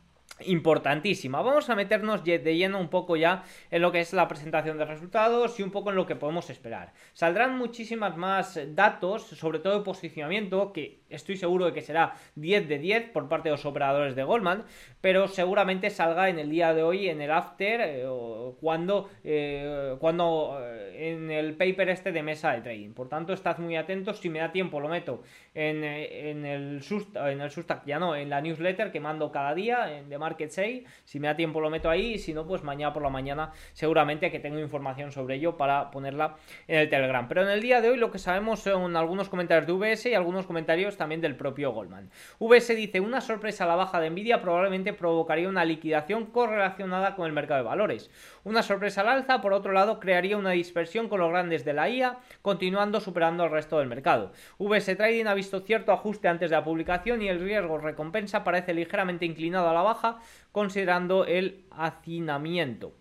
importantísima. 0.45 1.41
Vamos 1.41 1.69
a 1.69 1.75
meternos 1.75 2.23
de 2.23 2.39
lleno 2.55 2.79
un 2.79 2.89
poco 2.89 3.15
ya 3.15 3.43
en 3.69 3.81
lo 3.81 3.91
que 3.91 3.99
es 3.99 4.13
la 4.13 4.27
presentación 4.27 4.77
de 4.77 4.85
resultados 4.85 5.59
y 5.59 5.63
un 5.63 5.71
poco 5.71 5.91
en 5.91 5.95
lo 5.95 6.05
que 6.05 6.15
podemos 6.15 6.49
esperar. 6.49 6.93
Saldrán 7.13 7.57
muchísimas 7.57 8.17
más 8.17 8.59
datos, 8.69 9.23
sobre 9.23 9.59
todo 9.59 9.77
de 9.77 9.85
posicionamiento, 9.85 10.73
que 10.73 11.01
estoy 11.09 11.37
seguro 11.37 11.65
de 11.65 11.73
que 11.73 11.81
será 11.81 12.15
10 12.35 12.67
de 12.67 12.79
10 12.79 13.09
por 13.11 13.29
parte 13.29 13.49
de 13.49 13.55
los 13.55 13.65
operadores 13.65 14.15
de 14.15 14.23
Goldman, 14.23 14.65
pero 15.01 15.27
seguramente 15.27 15.89
salga 15.89 16.29
en 16.29 16.39
el 16.39 16.49
día 16.49 16.73
de 16.73 16.83
hoy, 16.83 17.09
en 17.09 17.21
el 17.21 17.31
after, 17.31 17.81
eh, 17.83 18.05
cuando, 18.59 19.09
eh, 19.23 19.95
cuando 19.99 20.57
eh, 20.61 21.11
en 21.13 21.29
el 21.29 21.55
paper 21.55 21.89
este 21.89 22.11
de 22.11 22.23
mesa 22.23 22.53
de 22.53 22.61
trading. 22.61 22.93
Por 22.93 23.09
tanto, 23.09 23.33
estad 23.33 23.57
muy 23.59 23.75
atentos, 23.75 24.19
si 24.19 24.29
me 24.29 24.39
da 24.39 24.51
tiempo 24.51 24.79
lo 24.79 24.89
meto 24.89 25.21
en, 25.53 25.83
en 25.83 26.45
el 26.45 26.81
en 27.15 27.41
el 27.41 27.51
Sustack, 27.51 27.85
ya 27.85 27.99
no, 27.99 28.15
en 28.15 28.29
la 28.29 28.41
newsletter 28.41 28.91
que 28.91 28.99
mando 28.99 29.31
cada 29.31 29.53
día, 29.53 30.03
The 30.13 30.19
Market 30.19 30.51
Say, 30.51 30.85
si 31.05 31.19
me 31.19 31.27
da 31.27 31.35
tiempo 31.35 31.59
lo 31.59 31.71
meto 31.71 31.89
ahí, 31.89 32.13
y 32.13 32.19
si 32.19 32.33
no, 32.33 32.45
pues 32.45 32.63
mañana 32.63 32.93
por 32.93 33.01
la 33.01 33.09
mañana 33.09 33.51
seguramente 33.73 34.29
que 34.29 34.39
tengo 34.39 34.59
información 34.59 35.11
sobre 35.11 35.35
ello 35.35 35.57
para 35.57 35.89
ponerla 35.89 36.35
en 36.67 36.79
el 36.79 36.89
Telegram. 36.89 37.27
Pero 37.27 37.41
en 37.41 37.49
el 37.49 37.61
día 37.61 37.81
de 37.81 37.89
hoy 37.89 37.97
lo 37.97 38.11
que 38.11 38.19
sabemos 38.19 38.59
son 38.59 38.95
algunos 38.95 39.29
comentarios 39.29 39.65
de 39.65 39.73
VS 39.73 40.09
y 40.09 40.13
algunos 40.13 40.45
comentarios 40.45 40.97
también 40.97 41.19
del 41.21 41.35
propio 41.35 41.71
Goldman. 41.71 42.11
VS 42.39 42.75
dice, 42.75 42.99
una 42.99 43.21
sorpresa 43.21 43.63
a 43.63 43.67
la 43.67 43.75
baja 43.75 43.99
de 43.99 44.11
Nvidia 44.11 44.41
probablemente 44.41 44.93
provocaría 44.93 45.49
una 45.49 45.65
liquidación 45.65 46.27
correlacionada 46.27 47.15
con 47.15 47.25
el 47.25 47.33
mercado 47.33 47.63
de 47.63 47.67
valores. 47.67 48.11
Una 48.43 48.61
sorpresa 48.61 49.01
al 49.01 49.09
alza, 49.09 49.41
por 49.41 49.53
otro 49.53 49.71
lado, 49.71 49.99
crearía 49.99 50.37
una 50.37 50.51
dispersión 50.51 51.09
con 51.09 51.19
los 51.19 51.31
grandes 51.31 51.65
de 51.65 51.73
la 51.73 51.89
IA, 51.89 52.19
continuando 52.43 52.99
superando 52.99 53.43
al 53.43 53.51
resto 53.51 53.79
del 53.79 53.87
mercado. 53.87 54.31
VS 54.59 54.95
Trading 54.95 55.25
ha 55.25 55.33
visto 55.33 55.61
cierto 55.61 55.91
ajuste 55.91 56.27
antes 56.27 56.51
de 56.51 56.55
la 56.55 56.63
publicación 56.63 57.21
y 57.21 57.29
el 57.29 57.39
riesgo 57.39 57.79
recompensa 57.79 58.43
parece 58.43 58.73
ligeramente 58.73 59.25
inclinado 59.25 59.69
a 59.69 59.73
la 59.73 59.81
baja, 59.81 60.02
considerando 60.51 61.25
el 61.25 61.65
hacinamiento. 61.71 62.93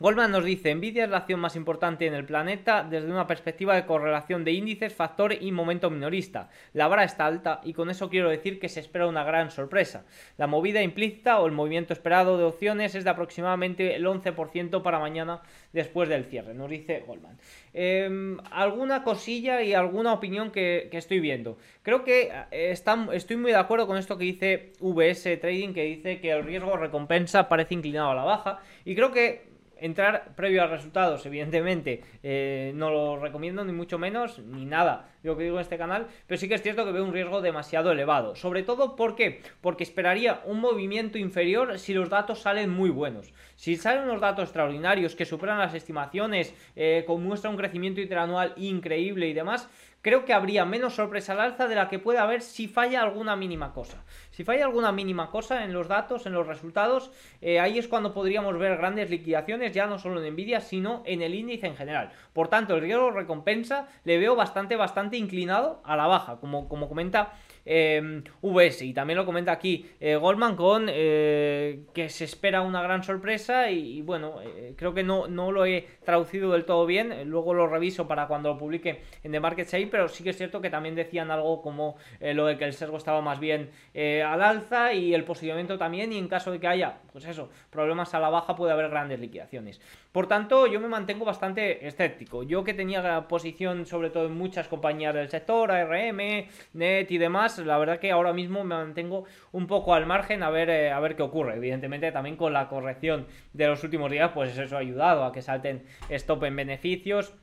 Goldman 0.00 0.30
nos 0.32 0.46
dice, 0.46 0.74
Nvidia 0.74 1.04
es 1.04 1.10
la 1.10 1.18
acción 1.18 1.40
más 1.40 1.56
importante 1.56 2.06
en 2.06 2.14
el 2.14 2.24
planeta 2.24 2.82
desde 2.82 3.12
una 3.12 3.26
perspectiva 3.26 3.74
de 3.74 3.84
correlación 3.84 4.44
de 4.44 4.52
índices, 4.52 4.94
factor 4.94 5.34
y 5.38 5.52
momento 5.52 5.90
minorista. 5.90 6.48
La 6.72 6.88
vara 6.88 7.04
está 7.04 7.26
alta 7.26 7.60
y 7.64 7.74
con 7.74 7.90
eso 7.90 8.08
quiero 8.08 8.30
decir 8.30 8.58
que 8.58 8.70
se 8.70 8.80
espera 8.80 9.06
una 9.06 9.24
gran 9.24 9.50
sorpresa. 9.50 10.06
La 10.38 10.46
movida 10.46 10.82
implícita 10.82 11.38
o 11.38 11.44
el 11.44 11.52
movimiento 11.52 11.92
esperado 11.92 12.38
de 12.38 12.44
opciones 12.44 12.94
es 12.94 13.04
de 13.04 13.10
aproximadamente 13.10 13.94
el 13.94 14.06
11% 14.06 14.80
para 14.80 14.98
mañana 14.98 15.42
después 15.74 16.08
del 16.08 16.24
cierre, 16.24 16.54
nos 16.54 16.70
dice 16.70 17.04
Goldman. 17.06 17.36
Em, 17.74 18.38
alguna 18.52 19.04
cosilla 19.04 19.60
y 19.60 19.74
alguna 19.74 20.14
opinión 20.14 20.50
que, 20.50 20.88
estoy 20.92 21.20
viendo. 21.20 21.58
Creo 21.82 22.04
que 22.04 22.32
eh, 22.50 22.74
estoy 23.12 23.36
muy 23.36 23.52
de 23.52 23.58
acuerdo 23.58 23.86
con 23.86 23.98
esto 23.98 24.16
que 24.16 24.24
dice 24.24 24.72
VS 24.80 25.38
Trading, 25.38 25.74
que 25.74 25.84
dice 25.84 26.20
que 26.20 26.30
el 26.30 26.44
riesgo 26.44 26.74
recompensa 26.78 27.50
parece 27.50 27.74
inclinado 27.74 28.12
a 28.12 28.14
la 28.14 28.24
baja. 28.24 28.60
Y 28.86 28.94
creo 28.94 29.12
que 29.12 29.49
entrar 29.80 30.34
previo 30.36 30.62
a 30.62 30.66
resultados, 30.66 31.24
evidentemente, 31.26 32.02
eh, 32.22 32.72
no 32.74 32.90
lo 32.90 33.18
recomiendo 33.18 33.64
ni 33.64 33.72
mucho 33.72 33.98
menos, 33.98 34.38
ni 34.38 34.64
nada, 34.64 35.10
lo 35.22 35.36
que 35.36 35.44
digo 35.44 35.56
en 35.56 35.62
este 35.62 35.78
canal, 35.78 36.06
pero 36.26 36.38
sí 36.38 36.48
que 36.48 36.54
es 36.54 36.62
cierto 36.62 36.84
que 36.84 36.92
veo 36.92 37.04
un 37.04 37.12
riesgo 37.12 37.40
demasiado 37.40 37.92
elevado. 37.92 38.36
Sobre 38.36 38.62
todo, 38.62 38.96
¿por 38.96 39.14
qué? 39.14 39.42
Porque 39.60 39.84
esperaría 39.84 40.42
un 40.44 40.60
movimiento 40.60 41.18
inferior 41.18 41.78
si 41.78 41.94
los 41.94 42.08
datos 42.08 42.40
salen 42.40 42.70
muy 42.70 42.90
buenos. 42.90 43.32
Si 43.56 43.76
salen 43.76 44.04
unos 44.04 44.20
datos 44.20 44.44
extraordinarios 44.44 45.14
que 45.14 45.26
superan 45.26 45.58
las 45.58 45.74
estimaciones, 45.74 46.54
eh, 46.76 47.04
muestra 47.20 47.50
un 47.50 47.56
crecimiento 47.56 48.00
interanual 48.00 48.54
increíble 48.56 49.28
y 49.28 49.32
demás, 49.32 49.68
creo 50.02 50.24
que 50.24 50.32
habría 50.32 50.64
menos 50.64 50.94
sorpresa 50.94 51.32
al 51.32 51.40
alza 51.40 51.68
de 51.68 51.74
la 51.74 51.88
que 51.88 51.98
puede 51.98 52.18
haber 52.18 52.42
si 52.42 52.68
falla 52.68 53.02
alguna 53.02 53.36
mínima 53.36 53.72
cosa. 53.72 54.04
Si 54.30 54.44
falla 54.44 54.64
alguna 54.64 54.92
mínima 54.92 55.30
cosa 55.30 55.64
en 55.64 55.72
los 55.72 55.88
datos, 55.88 56.26
en 56.26 56.32
los 56.32 56.46
resultados, 56.46 57.10
eh, 57.40 57.60
ahí 57.60 57.78
es 57.78 57.88
cuando 57.88 58.14
podríamos 58.14 58.58
ver 58.58 58.76
grandes 58.76 59.10
liquidaciones, 59.10 59.72
ya 59.72 59.86
no 59.86 59.98
solo 59.98 60.22
en 60.22 60.32
Nvidia, 60.32 60.60
sino 60.60 61.02
en 61.06 61.22
el 61.22 61.34
índice 61.34 61.66
en 61.66 61.76
general. 61.76 62.12
Por 62.32 62.48
tanto, 62.48 62.74
el 62.74 62.82
riesgo 62.82 63.10
recompensa 63.10 63.88
le 64.04 64.18
veo 64.18 64.36
bastante, 64.36 64.76
bastante 64.76 65.16
inclinado 65.16 65.82
a 65.84 65.96
la 65.96 66.06
baja, 66.06 66.38
como, 66.40 66.68
como 66.68 66.88
comenta 66.88 67.32
VS. 67.64 68.82
Y 68.82 68.94
también 68.94 69.16
lo 69.16 69.26
comenta 69.26 69.52
aquí 69.52 69.90
eh, 70.00 70.16
Goldman 70.16 70.56
con 70.56 70.86
eh, 70.88 71.84
que 71.94 72.08
se 72.08 72.24
espera 72.24 72.62
una 72.62 72.82
gran 72.82 73.02
sorpresa 73.02 73.70
y, 73.70 74.02
bueno, 74.02 74.40
eh, 74.42 74.74
creo 74.76 74.94
que 74.94 75.02
no, 75.02 75.28
no 75.28 75.52
lo 75.52 75.66
he 75.66 75.86
traducido 76.04 76.52
del 76.52 76.64
todo 76.64 76.86
bien, 76.86 77.28
luego 77.28 77.54
lo 77.54 77.66
reviso 77.66 78.06
para 78.06 78.26
cuando 78.26 78.50
lo 78.50 78.58
publique 78.58 79.02
en 79.22 79.32
The 79.32 79.40
Market 79.40 79.68
Sale, 79.68 79.86
pero 79.86 80.08
sí 80.08 80.24
que 80.24 80.30
es 80.30 80.36
cierto 80.36 80.60
que 80.60 80.70
también 80.70 80.94
decían 80.94 81.30
algo 81.30 81.62
como 81.62 81.96
lo 82.20 82.46
de 82.46 82.56
que 82.56 82.64
el 82.64 82.72
sesgo 82.72 82.96
estaba 82.96 83.20
más 83.20 83.40
bien 83.40 83.70
al 83.94 84.42
alza 84.42 84.92
y 84.92 85.14
el 85.14 85.24
posicionamiento 85.24 85.78
también 85.78 86.12
y 86.12 86.18
en 86.18 86.28
caso 86.28 86.50
de 86.50 86.60
que 86.60 86.66
haya, 86.66 86.98
pues 87.12 87.24
eso, 87.24 87.50
problemas 87.70 88.14
a 88.14 88.20
la 88.20 88.30
baja 88.30 88.56
puede 88.56 88.72
haber 88.72 88.90
grandes 88.90 89.20
liquidaciones. 89.20 89.80
Por 90.12 90.26
tanto, 90.26 90.66
yo 90.66 90.80
me 90.80 90.88
mantengo 90.88 91.24
bastante 91.24 91.86
escéptico. 91.86 92.42
Yo 92.42 92.64
que 92.64 92.74
tenía 92.74 93.28
posición 93.28 93.86
sobre 93.86 94.10
todo 94.10 94.26
en 94.26 94.36
muchas 94.36 94.68
compañías 94.68 95.14
del 95.14 95.28
sector, 95.28 95.70
ARM, 95.70 96.48
NET 96.72 97.10
y 97.10 97.18
demás, 97.18 97.49
la 97.58 97.78
verdad 97.78 97.98
que 97.98 98.10
ahora 98.10 98.32
mismo 98.32 98.64
me 98.64 98.74
mantengo 98.74 99.24
un 99.52 99.66
poco 99.66 99.94
al 99.94 100.06
margen 100.06 100.42
a 100.42 100.50
ver, 100.50 100.70
eh, 100.70 100.90
a 100.90 101.00
ver 101.00 101.16
qué 101.16 101.22
ocurre. 101.22 101.56
Evidentemente 101.56 102.12
también 102.12 102.36
con 102.36 102.52
la 102.52 102.68
corrección 102.68 103.26
de 103.52 103.66
los 103.66 103.82
últimos 103.84 104.10
días, 104.10 104.30
pues 104.34 104.56
eso 104.56 104.76
ha 104.76 104.80
ayudado 104.80 105.24
a 105.24 105.32
que 105.32 105.42
salten 105.42 105.84
stop 106.08 106.44
en 106.44 106.56
beneficios 106.56 107.34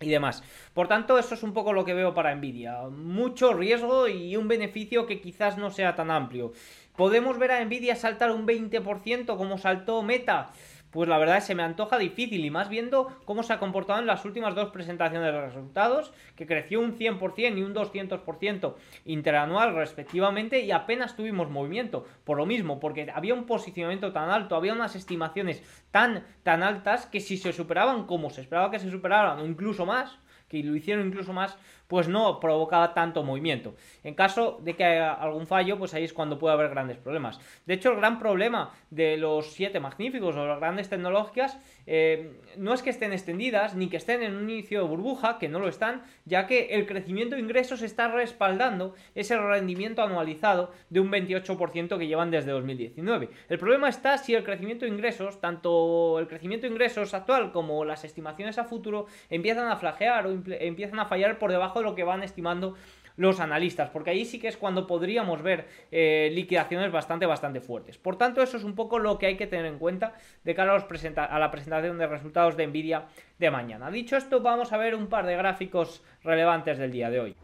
y 0.00 0.08
demás. 0.08 0.42
Por 0.74 0.88
tanto, 0.88 1.18
eso 1.18 1.34
es 1.34 1.42
un 1.42 1.52
poco 1.52 1.72
lo 1.72 1.84
que 1.84 1.94
veo 1.94 2.14
para 2.14 2.34
Nvidia. 2.34 2.88
Mucho 2.88 3.52
riesgo 3.52 4.08
y 4.08 4.36
un 4.36 4.48
beneficio 4.48 5.06
que 5.06 5.20
quizás 5.20 5.58
no 5.58 5.70
sea 5.70 5.94
tan 5.94 6.10
amplio. 6.10 6.52
¿Podemos 6.96 7.38
ver 7.38 7.52
a 7.52 7.64
Nvidia 7.64 7.96
saltar 7.96 8.30
un 8.30 8.46
20% 8.46 9.36
como 9.36 9.58
saltó 9.58 10.02
Meta? 10.02 10.50
Pues 10.90 11.08
la 11.08 11.18
verdad 11.18 11.36
es 11.36 11.44
que 11.44 11.48
se 11.48 11.54
me 11.54 11.62
antoja 11.62 11.98
difícil 11.98 12.44
y 12.44 12.50
más 12.50 12.68
viendo 12.68 13.08
cómo 13.24 13.42
se 13.42 13.52
ha 13.52 13.58
comportado 13.58 14.00
en 14.00 14.06
las 14.06 14.24
últimas 14.24 14.54
dos 14.54 14.70
presentaciones 14.70 15.32
de 15.32 15.40
resultados, 15.40 16.12
que 16.36 16.46
creció 16.46 16.80
un 16.80 16.96
100% 16.96 17.58
y 17.58 17.62
un 17.62 17.74
200% 17.74 18.74
interanual 19.04 19.74
respectivamente 19.74 20.60
y 20.60 20.70
apenas 20.72 21.16
tuvimos 21.16 21.50
movimiento. 21.50 22.06
Por 22.24 22.38
lo 22.38 22.46
mismo, 22.46 22.80
porque 22.80 23.10
había 23.14 23.34
un 23.34 23.46
posicionamiento 23.46 24.12
tan 24.12 24.30
alto, 24.30 24.56
había 24.56 24.72
unas 24.72 24.96
estimaciones 24.96 25.62
tan, 25.90 26.24
tan 26.42 26.62
altas 26.62 27.06
que 27.06 27.20
si 27.20 27.36
se 27.36 27.52
superaban 27.52 28.06
como 28.06 28.30
se 28.30 28.40
esperaba 28.40 28.70
que 28.70 28.78
se 28.78 28.90
superaran 28.90 29.38
o 29.38 29.46
incluso 29.46 29.86
más, 29.86 30.18
que 30.50 30.62
lo 30.62 30.76
hicieron 30.76 31.06
incluso 31.06 31.32
más, 31.32 31.56
pues 31.86 32.08
no 32.08 32.38
provocaba 32.38 32.94
tanto 32.94 33.24
movimiento. 33.24 33.74
En 34.04 34.14
caso 34.14 34.60
de 34.62 34.74
que 34.74 34.84
haya 34.84 35.12
algún 35.12 35.46
fallo, 35.46 35.78
pues 35.78 35.94
ahí 35.94 36.04
es 36.04 36.12
cuando 36.12 36.38
puede 36.38 36.54
haber 36.54 36.70
grandes 36.70 36.98
problemas. 36.98 37.40
De 37.66 37.74
hecho, 37.74 37.90
el 37.90 37.96
gran 37.96 38.18
problema 38.18 38.72
de 38.90 39.16
los 39.16 39.52
siete 39.52 39.80
magníficos 39.80 40.36
o 40.36 40.46
las 40.46 40.60
grandes 40.60 40.88
tecnológicas 40.88 41.58
eh, 41.86 42.38
no 42.56 42.74
es 42.74 42.82
que 42.82 42.90
estén 42.90 43.12
extendidas 43.12 43.74
ni 43.74 43.88
que 43.88 43.96
estén 43.96 44.22
en 44.22 44.36
un 44.36 44.48
inicio 44.48 44.82
de 44.82 44.88
burbuja, 44.88 45.38
que 45.38 45.48
no 45.48 45.58
lo 45.58 45.68
están, 45.68 46.02
ya 46.24 46.46
que 46.46 46.74
el 46.76 46.86
crecimiento 46.86 47.34
de 47.34 47.42
ingresos 47.42 47.82
está 47.82 48.08
respaldando 48.08 48.94
ese 49.16 49.36
rendimiento 49.36 50.02
anualizado 50.02 50.72
de 50.90 51.00
un 51.00 51.10
28% 51.10 51.98
que 51.98 52.06
llevan 52.06 52.30
desde 52.30 52.52
2019. 52.52 53.30
El 53.48 53.58
problema 53.58 53.88
está 53.88 54.18
si 54.18 54.34
el 54.34 54.44
crecimiento 54.44 54.84
de 54.84 54.92
ingresos, 54.92 55.40
tanto 55.40 56.18
el 56.18 56.28
crecimiento 56.28 56.66
de 56.66 56.72
ingresos 56.72 57.14
actual 57.14 57.50
como 57.50 57.84
las 57.84 58.04
estimaciones 58.04 58.58
a 58.58 58.64
futuro, 58.64 59.06
empiezan 59.28 59.68
a 59.68 59.76
flagear 59.76 60.26
o 60.26 60.30
empiezan 60.46 60.98
a 61.00 61.06
fallar 61.06 61.38
por 61.38 61.50
debajo 61.50 61.82
lo 61.82 61.94
que 61.94 62.04
van 62.04 62.22
estimando 62.22 62.76
los 63.16 63.38
analistas, 63.38 63.90
porque 63.90 64.10
ahí 64.10 64.24
sí 64.24 64.38
que 64.38 64.48
es 64.48 64.56
cuando 64.56 64.86
podríamos 64.86 65.42
ver 65.42 65.66
eh, 65.90 66.30
liquidaciones 66.32 66.90
bastante, 66.90 67.26
bastante 67.26 67.60
fuertes. 67.60 67.98
Por 67.98 68.16
tanto, 68.16 68.42
eso 68.42 68.56
es 68.56 68.64
un 68.64 68.74
poco 68.74 68.98
lo 68.98 69.18
que 69.18 69.26
hay 69.26 69.36
que 69.36 69.46
tener 69.46 69.66
en 69.66 69.78
cuenta 69.78 70.14
de 70.42 70.54
cara 70.54 70.72
a, 70.72 71.24
a 71.24 71.38
la 71.38 71.50
presentación 71.50 71.98
de 71.98 72.06
resultados 72.06 72.56
de 72.56 72.66
Nvidia 72.66 73.04
de 73.38 73.50
mañana. 73.50 73.90
Dicho 73.90 74.16
esto, 74.16 74.40
vamos 74.40 74.72
a 74.72 74.78
ver 74.78 74.94
un 74.94 75.08
par 75.08 75.26
de 75.26 75.36
gráficos 75.36 76.02
relevantes 76.22 76.78
del 76.78 76.92
día 76.92 77.10
de 77.10 77.20
hoy. 77.20 77.36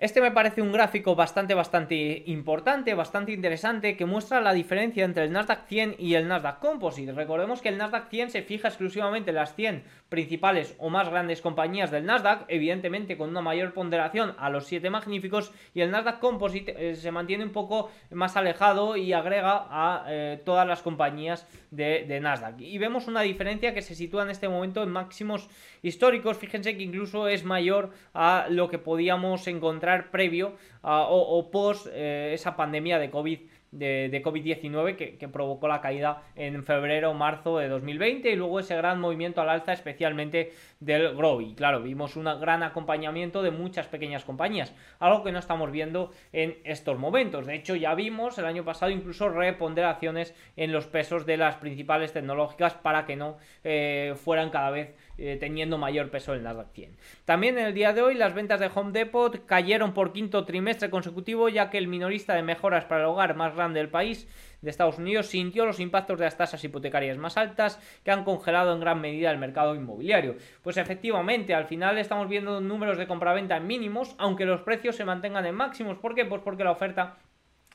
Este 0.00 0.20
me 0.20 0.32
parece 0.32 0.60
un 0.60 0.72
gráfico 0.72 1.14
bastante, 1.14 1.54
bastante 1.54 2.24
importante, 2.26 2.94
bastante 2.94 3.30
interesante, 3.30 3.96
que 3.96 4.06
muestra 4.06 4.40
la 4.40 4.52
diferencia 4.52 5.04
entre 5.04 5.22
el 5.22 5.30
Nasdaq 5.30 5.68
100 5.68 5.96
y 6.00 6.14
el 6.14 6.26
Nasdaq 6.26 6.58
Composite. 6.58 7.12
Recordemos 7.12 7.62
que 7.62 7.68
el 7.68 7.78
Nasdaq 7.78 8.08
100 8.08 8.30
se 8.30 8.42
fija 8.42 8.68
exclusivamente 8.68 9.30
en 9.30 9.36
las 9.36 9.54
100 9.54 9.84
principales 10.08 10.74
o 10.78 10.90
más 10.90 11.08
grandes 11.08 11.40
compañías 11.40 11.92
del 11.92 12.06
Nasdaq, 12.06 12.44
evidentemente 12.48 13.16
con 13.16 13.30
una 13.30 13.40
mayor 13.40 13.72
ponderación 13.72 14.34
a 14.36 14.50
los 14.50 14.66
7 14.66 14.90
magníficos, 14.90 15.52
y 15.74 15.80
el 15.80 15.92
Nasdaq 15.92 16.18
Composite 16.18 16.90
eh, 16.90 16.96
se 16.96 17.12
mantiene 17.12 17.44
un 17.44 17.52
poco 17.52 17.92
más 18.10 18.36
alejado 18.36 18.96
y 18.96 19.12
agrega 19.12 19.68
a 19.70 20.06
eh, 20.08 20.42
todas 20.44 20.66
las 20.66 20.82
compañías 20.82 21.46
de, 21.70 22.04
de 22.08 22.18
Nasdaq. 22.18 22.60
Y 22.60 22.78
vemos 22.78 23.06
una 23.06 23.20
diferencia 23.20 23.74
que 23.74 23.82
se 23.82 23.94
sitúa 23.94 24.24
en 24.24 24.30
este 24.30 24.48
momento 24.48 24.82
en 24.82 24.90
máximos 24.90 25.48
históricos, 25.82 26.36
fíjense 26.36 26.76
que 26.76 26.82
incluso 26.82 27.28
es 27.28 27.44
mayor 27.44 27.90
a 28.12 28.46
lo 28.50 28.68
que 28.68 28.78
podíamos 28.78 29.46
encontrar 29.46 29.83
previo 30.10 30.56
o, 30.82 31.50
post 31.50 31.86
eh, 31.90 32.32
esa 32.34 32.56
pandemia 32.56 32.98
de 32.98 33.10
COVID 33.10 33.40
de, 33.74 34.22
COVID-19 34.24 34.96
que, 35.18 35.28
provocó 35.28 35.66
la 35.68 35.80
caída 35.80 36.22
en 36.36 36.62
febrero 36.62 37.12
marzo 37.14 37.58
de 37.58 37.68
2020 37.68 38.30
y 38.30 38.36
luego 38.36 38.60
ese 38.60 38.76
gran 38.76 39.00
movimiento 39.00 39.40
al 39.40 39.48
alza 39.48 39.72
especialmente 39.72 40.52
del 40.80 41.14
Grow. 41.16 41.40
Y 41.40 41.54
claro 41.54 41.82
vimos 41.82 42.16
un 42.16 42.24
gran 42.24 42.62
acompañamiento 42.62 43.42
de 43.42 43.50
muchas 43.50 43.86
pequeñas 43.86 44.24
compañías 44.24 44.72
algo 45.00 45.24
que 45.24 45.32
no 45.32 45.38
estamos 45.38 45.70
viendo 45.70 46.12
en 46.32 46.58
estos 46.64 46.98
momentos. 46.98 47.46
De 47.46 47.56
hecho 47.56 47.74
ya 47.74 47.94
vimos 47.94 48.38
el 48.38 48.46
año 48.46 48.64
pasado 48.64 48.92
incluso 48.92 49.28
reponderaciones 49.28 50.34
en 50.56 50.72
los 50.72 50.86
pesos 50.86 51.26
de 51.26 51.36
las 51.36 51.56
principales 51.56 52.12
tecnológicas 52.12 52.74
para 52.74 53.04
que 53.04 53.16
no 53.16 53.38
eh, 53.64 54.14
fueran 54.16 54.50
cada 54.50 54.70
vez 54.70 54.94
eh, 55.16 55.36
teniendo 55.38 55.78
mayor 55.78 56.10
peso 56.10 56.32
en 56.32 56.38
el 56.38 56.44
Nasdaq 56.44 56.72
100. 56.72 56.96
También 57.24 57.58
en 57.58 57.66
el 57.66 57.74
día 57.74 57.92
de 57.92 58.02
hoy 58.02 58.14
las 58.14 58.34
ventas 58.34 58.60
de 58.60 58.70
Home 58.74 58.92
Depot 58.92 59.46
cayeron 59.46 59.94
por 59.94 60.12
quinto 60.12 60.44
trimestre 60.44 60.90
consecutivo 60.90 61.48
ya 61.48 61.70
que 61.70 61.78
el 61.78 61.88
minorista 61.88 62.34
de 62.34 62.42
mejoras 62.42 62.84
para 62.84 63.02
el 63.02 63.06
hogar 63.06 63.36
más 63.36 63.54
grande 63.54 63.80
del 63.80 63.88
país 63.88 64.28
de 64.60 64.70
Estados 64.70 64.98
Unidos 64.98 65.26
sintió 65.26 65.66
los 65.66 65.78
impactos 65.78 66.18
de 66.18 66.24
las 66.24 66.36
tasas 66.36 66.64
hipotecarias 66.64 67.18
más 67.18 67.36
altas 67.36 67.78
que 68.02 68.10
han 68.10 68.24
congelado 68.24 68.72
en 68.72 68.80
gran 68.80 69.00
medida 69.00 69.30
el 69.30 69.38
mercado 69.38 69.74
inmobiliario. 69.74 70.36
Pues 70.62 70.76
efectivamente, 70.78 71.54
al 71.54 71.66
final 71.66 71.98
estamos 71.98 72.28
viendo 72.28 72.60
números 72.60 72.98
de 72.98 73.06
compraventa 73.06 73.56
en 73.56 73.66
mínimos, 73.66 74.14
aunque 74.18 74.46
los 74.46 74.62
precios 74.62 74.96
se 74.96 75.04
mantengan 75.04 75.46
en 75.46 75.54
máximos. 75.54 75.98
¿Por 75.98 76.14
qué? 76.14 76.24
Pues 76.24 76.42
porque 76.42 76.64
la 76.64 76.72
oferta 76.72 77.18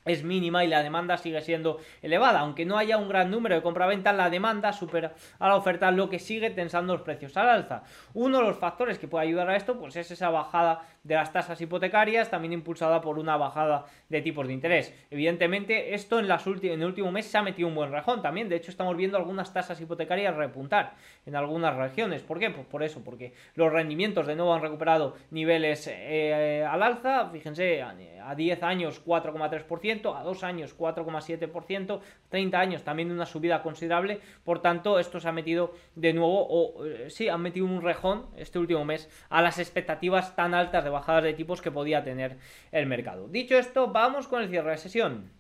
es 0.06 0.24
mínima 0.24 0.64
y 0.64 0.68
la 0.68 0.84
demanda 0.84 1.18
sigue 1.18 1.42
siendo 1.42 1.80
elevada. 2.02 2.40
Aunque 2.40 2.66
no 2.66 2.78
haya 2.78 2.98
un 2.98 3.10
gran 3.10 3.32
número 3.32 3.56
de 3.56 3.62
compraventa, 3.62 4.14
la 4.14 4.30
demanda 4.30 4.74
supera 4.74 5.14
a 5.40 5.48
la 5.48 5.56
oferta, 5.56 5.92
lo 5.92 6.10
que 6.10 6.20
sigue 6.20 6.50
tensando 6.50 6.94
los 6.94 7.04
precios 7.04 7.36
al 7.38 7.50
alza. 7.50 7.84
Uno 8.14 8.40
de 8.40 8.46
los 8.46 8.58
factores 8.58 8.98
que 8.98 9.08
puede 9.08 9.28
ayudar 9.28 9.50
a 9.50 9.56
esto 9.56 9.80
pues 9.80 9.96
es 9.96 10.12
esa 10.12 10.30
bajada 10.30 10.82
de 11.04 11.16
las 11.16 11.32
tasas 11.32 11.60
hipotecarias, 11.62 12.30
también 12.30 12.54
impulsada 12.54 13.02
por 13.02 13.20
una 13.20 13.38
bajada 13.38 13.86
de 14.10 14.22
tipos 14.22 14.48
de 14.48 14.54
interés. 14.54 14.94
Evidentemente, 15.10 15.94
esto 15.94 16.20
en, 16.20 16.28
las 16.28 16.46
en 16.48 16.82
el 16.82 16.86
último 16.86 17.12
mes 17.12 17.26
se 17.26 17.38
ha 17.38 17.44
metido 17.44 17.68
un 17.68 17.76
buen 17.76 17.92
rajón 17.92 18.22
también. 18.22 18.50
De 18.50 18.56
hecho, 18.56 18.72
estamos 18.72 18.96
viendo 18.98 19.18
algunas 19.18 19.54
tasas 19.54 19.80
hipotecarias 19.80 20.36
repuntar 20.36 20.96
en 21.26 21.36
algunas 21.36 21.76
regiones. 21.76 22.22
¿Por 22.24 22.40
qué? 22.40 22.50
Pues 22.50 22.66
por 22.68 22.84
eso, 22.84 23.04
porque 23.04 23.34
los 23.56 23.72
rendimientos 23.72 24.28
de 24.28 24.36
nuevo 24.36 24.54
han 24.54 24.62
recuperado 24.62 25.16
niveles 25.32 25.88
eh, 25.92 26.66
al 26.70 26.84
alza. 26.84 27.30
Fíjense, 27.32 27.82
a 27.82 28.36
10 28.36 28.64
años 28.64 29.04
4,3%, 29.06 30.20
a 30.20 30.24
2 30.24 30.44
años 30.44 30.78
4,7%, 30.78 32.00
30 32.30 32.60
años 32.60 32.84
también 32.84 33.12
una 33.12 33.26
subida 33.26 33.62
considerable. 33.62 34.20
Por 34.44 34.62
tanto, 34.62 35.00
esto 35.00 35.20
se 35.20 35.28
ha 35.28 35.32
metido 35.32 35.74
de 35.96 36.14
nuevo, 36.14 36.48
o 36.50 36.86
eh, 36.86 37.10
sí, 37.10 37.30
han 37.30 37.42
metido 37.42 37.66
un 37.66 37.82
rejón 37.82 38.28
este 38.38 38.60
último 38.60 38.86
mes 38.86 39.10
a 39.30 39.42
las 39.42 39.60
expectativas 39.60 40.36
tan 40.36 40.54
altas 40.54 40.84
bajadas 40.90 41.24
de 41.24 41.34
tipos 41.34 41.62
que 41.62 41.72
podía 41.72 42.04
tener 42.04 42.38
el 42.72 42.86
mercado. 42.86 43.28
Dicho 43.28 43.58
esto, 43.58 43.88
vamos 43.88 44.28
con 44.28 44.42
el 44.42 44.50
cierre 44.50 44.72
de 44.72 44.78
sesión. 44.78 45.39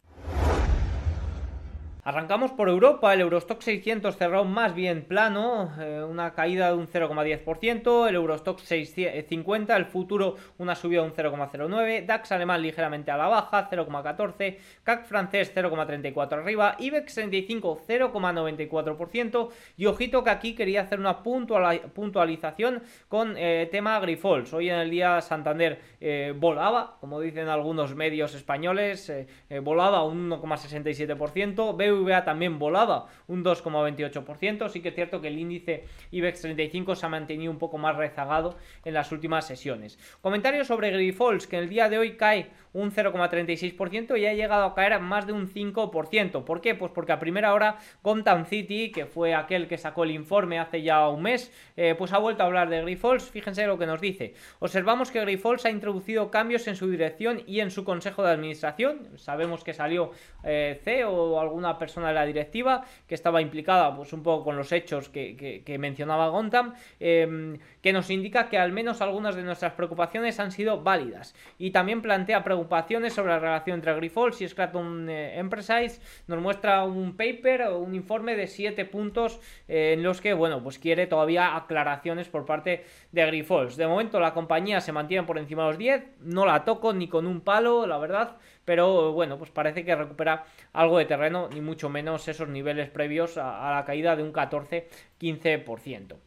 Arrancamos 2.09 2.49
por 2.53 2.69
Europa, 2.69 3.13
el 3.13 3.21
Eurostock 3.21 3.61
600 3.61 4.17
cerró 4.17 4.43
más 4.43 4.73
bien 4.73 5.03
plano, 5.03 5.71
eh, 5.79 6.03
una 6.03 6.33
caída 6.33 6.69
de 6.69 6.73
un 6.73 6.87
0,10%, 6.87 8.07
el 8.09 8.15
Eurostock 8.15 8.57
650, 8.57 9.77
el 9.77 9.85
futuro 9.85 10.35
una 10.57 10.73
subida 10.73 11.01
de 11.01 11.07
un 11.07 11.13
0,09%, 11.13 12.07
DAX 12.07 12.31
alemán 12.31 12.63
ligeramente 12.63 13.11
a 13.11 13.17
la 13.17 13.27
baja, 13.27 13.69
0,14%, 13.69 14.57
CAC 14.83 15.05
francés 15.05 15.53
0,34% 15.55 16.33
arriba, 16.33 16.77
IBEX 16.79 17.13
35 17.13 17.81
0,94% 17.87 19.49
y 19.77 19.85
ojito 19.85 20.23
que 20.23 20.31
aquí 20.31 20.55
quería 20.55 20.81
hacer 20.81 20.99
una 20.99 21.21
puntualización 21.21 22.81
con 23.07 23.35
eh, 23.37 23.69
tema 23.71 23.99
Grifols. 23.99 24.51
Hoy 24.51 24.71
en 24.71 24.77
el 24.77 24.89
día 24.89 25.21
Santander 25.21 25.79
eh, 26.01 26.33
volaba, 26.35 26.97
como 27.01 27.21
dicen 27.21 27.49
algunos 27.49 27.93
medios 27.93 28.33
españoles, 28.33 29.13
volaba 29.61 30.03
un 30.03 30.31
1,67%, 30.31 31.75
BBVA 31.99 32.23
también 32.23 32.59
volaba 32.59 33.07
un 33.27 33.43
2,28%. 33.43 34.69
Sí 34.69 34.81
que 34.81 34.89
es 34.89 34.95
cierto 34.95 35.21
que 35.21 35.27
el 35.27 35.39
índice 35.39 35.85
IBEX 36.11 36.41
35 36.41 36.95
se 36.95 37.05
ha 37.05 37.09
mantenido 37.09 37.51
un 37.51 37.57
poco 37.57 37.77
más 37.77 37.95
rezagado 37.95 38.57
en 38.85 38.93
las 38.93 39.11
últimas 39.11 39.45
sesiones. 39.45 39.97
Comentarios 40.21 40.67
sobre 40.67 40.91
Grifols, 40.91 41.47
que 41.47 41.57
el 41.57 41.69
día 41.69 41.89
de 41.89 41.97
hoy 41.97 42.17
cae 42.17 42.49
un 42.73 42.91
0,36% 42.91 44.19
y 44.19 44.25
ha 44.25 44.33
llegado 44.33 44.65
a 44.65 44.75
caer 44.75 44.99
más 44.99 45.25
de 45.27 45.33
un 45.33 45.47
5%. 45.47 46.43
¿Por 46.43 46.61
qué? 46.61 46.75
Pues 46.75 46.91
porque 46.91 47.11
a 47.11 47.19
primera 47.19 47.53
hora 47.53 47.77
Gotham 48.03 48.45
City, 48.45 48.91
que 48.91 49.05
fue 49.05 49.33
aquel 49.33 49.67
que 49.67 49.77
sacó 49.77 50.03
el 50.03 50.11
informe 50.11 50.59
hace 50.59 50.81
ya 50.81 51.07
un 51.09 51.23
mes, 51.23 51.51
eh, 51.77 51.95
pues 51.97 52.13
ha 52.13 52.17
vuelto 52.17 52.43
a 52.43 52.45
hablar 52.45 52.69
de 52.69 52.81
Grifols. 52.81 53.29
Fíjense 53.29 53.65
lo 53.65 53.77
que 53.77 53.85
nos 53.85 54.01
dice. 54.01 54.33
Observamos 54.59 55.11
que 55.11 55.21
Grifols 55.21 55.65
ha 55.65 55.69
introducido 55.69 56.31
cambios 56.31 56.67
en 56.67 56.75
su 56.75 56.89
dirección 56.89 57.41
y 57.45 57.59
en 57.59 57.71
su 57.71 57.83
consejo 57.83 58.23
de 58.23 58.31
administración. 58.31 59.09
Sabemos 59.17 59.63
que 59.63 59.73
salió 59.73 60.11
eh, 60.43 60.79
CEO 60.83 61.11
o 61.11 61.39
alguna 61.39 61.77
persona 61.77 61.88
de 61.95 62.13
la 62.13 62.25
directiva 62.25 62.85
que 63.07 63.15
estaba 63.15 63.41
implicada 63.41 63.95
pues 63.95 64.13
un 64.13 64.23
poco 64.23 64.43
con 64.45 64.57
los 64.57 64.71
hechos 64.71 65.09
que, 65.09 65.77
mencionaba 65.79 66.29
Gontam, 66.29 66.73
em, 66.99 67.57
que 67.81 67.93
nos 67.93 68.09
indica 68.09 68.49
que 68.49 68.57
al 68.57 68.71
menos 68.71 69.01
algunas 69.01 69.35
de 69.35 69.43
nuestras 69.43 69.73
preocupaciones 69.73 70.39
han 70.39 70.51
sido 70.51 70.81
válidas 70.81 71.35
y 71.57 71.71
también 71.71 72.01
plantea 72.01 72.43
preocupaciones 72.43 73.13
sobre 73.13 73.31
la 73.31 73.39
relación 73.39 73.75
entre 73.75 73.93
Grifols 73.95 74.41
y 74.41 74.47
Scraton 74.47 75.09
eh, 75.09 75.39
Enterprise, 75.39 76.01
nos 76.27 76.41
muestra 76.41 76.83
un 76.83 77.15
paper 77.15 77.63
o 77.63 77.79
un 77.79 77.95
informe 77.95 78.35
de 78.35 78.47
siete 78.47 78.85
puntos 78.85 79.39
eh, 79.67 79.93
en 79.93 80.03
los 80.03 80.21
que, 80.21 80.33
bueno, 80.33 80.61
pues 80.63 80.79
quiere 80.79 81.07
todavía 81.07 81.55
aclaraciones 81.55 82.27
por 82.27 82.45
parte 82.45 82.85
de 83.11 83.25
Grifols. 83.25 83.77
De 83.77 83.87
momento 83.87 84.19
la 84.19 84.33
compañía 84.33 84.81
se 84.81 84.91
mantiene 84.91 85.25
por 85.25 85.37
encima 85.37 85.63
de 85.63 85.69
los 85.69 85.77
10, 85.77 86.03
no 86.21 86.45
la 86.45 86.63
toco 86.65 86.93
ni 86.93 87.07
con 87.07 87.25
un 87.25 87.41
palo, 87.41 87.87
la 87.87 87.97
verdad, 87.97 88.37
pero 88.69 89.13
bueno, 89.13 89.39
pues 89.39 89.49
parece 89.49 89.83
que 89.83 89.95
recupera 89.95 90.45
algo 90.73 90.99
de 90.99 91.05
terreno, 91.05 91.49
ni 91.51 91.59
mucho 91.59 91.89
menos 91.89 92.27
esos 92.27 92.47
niveles 92.47 92.91
previos 92.91 93.35
a, 93.39 93.73
la 93.73 93.83
caída 93.83 94.15
de 94.15 94.21
un 94.21 94.31
14-15%. 94.31 96.17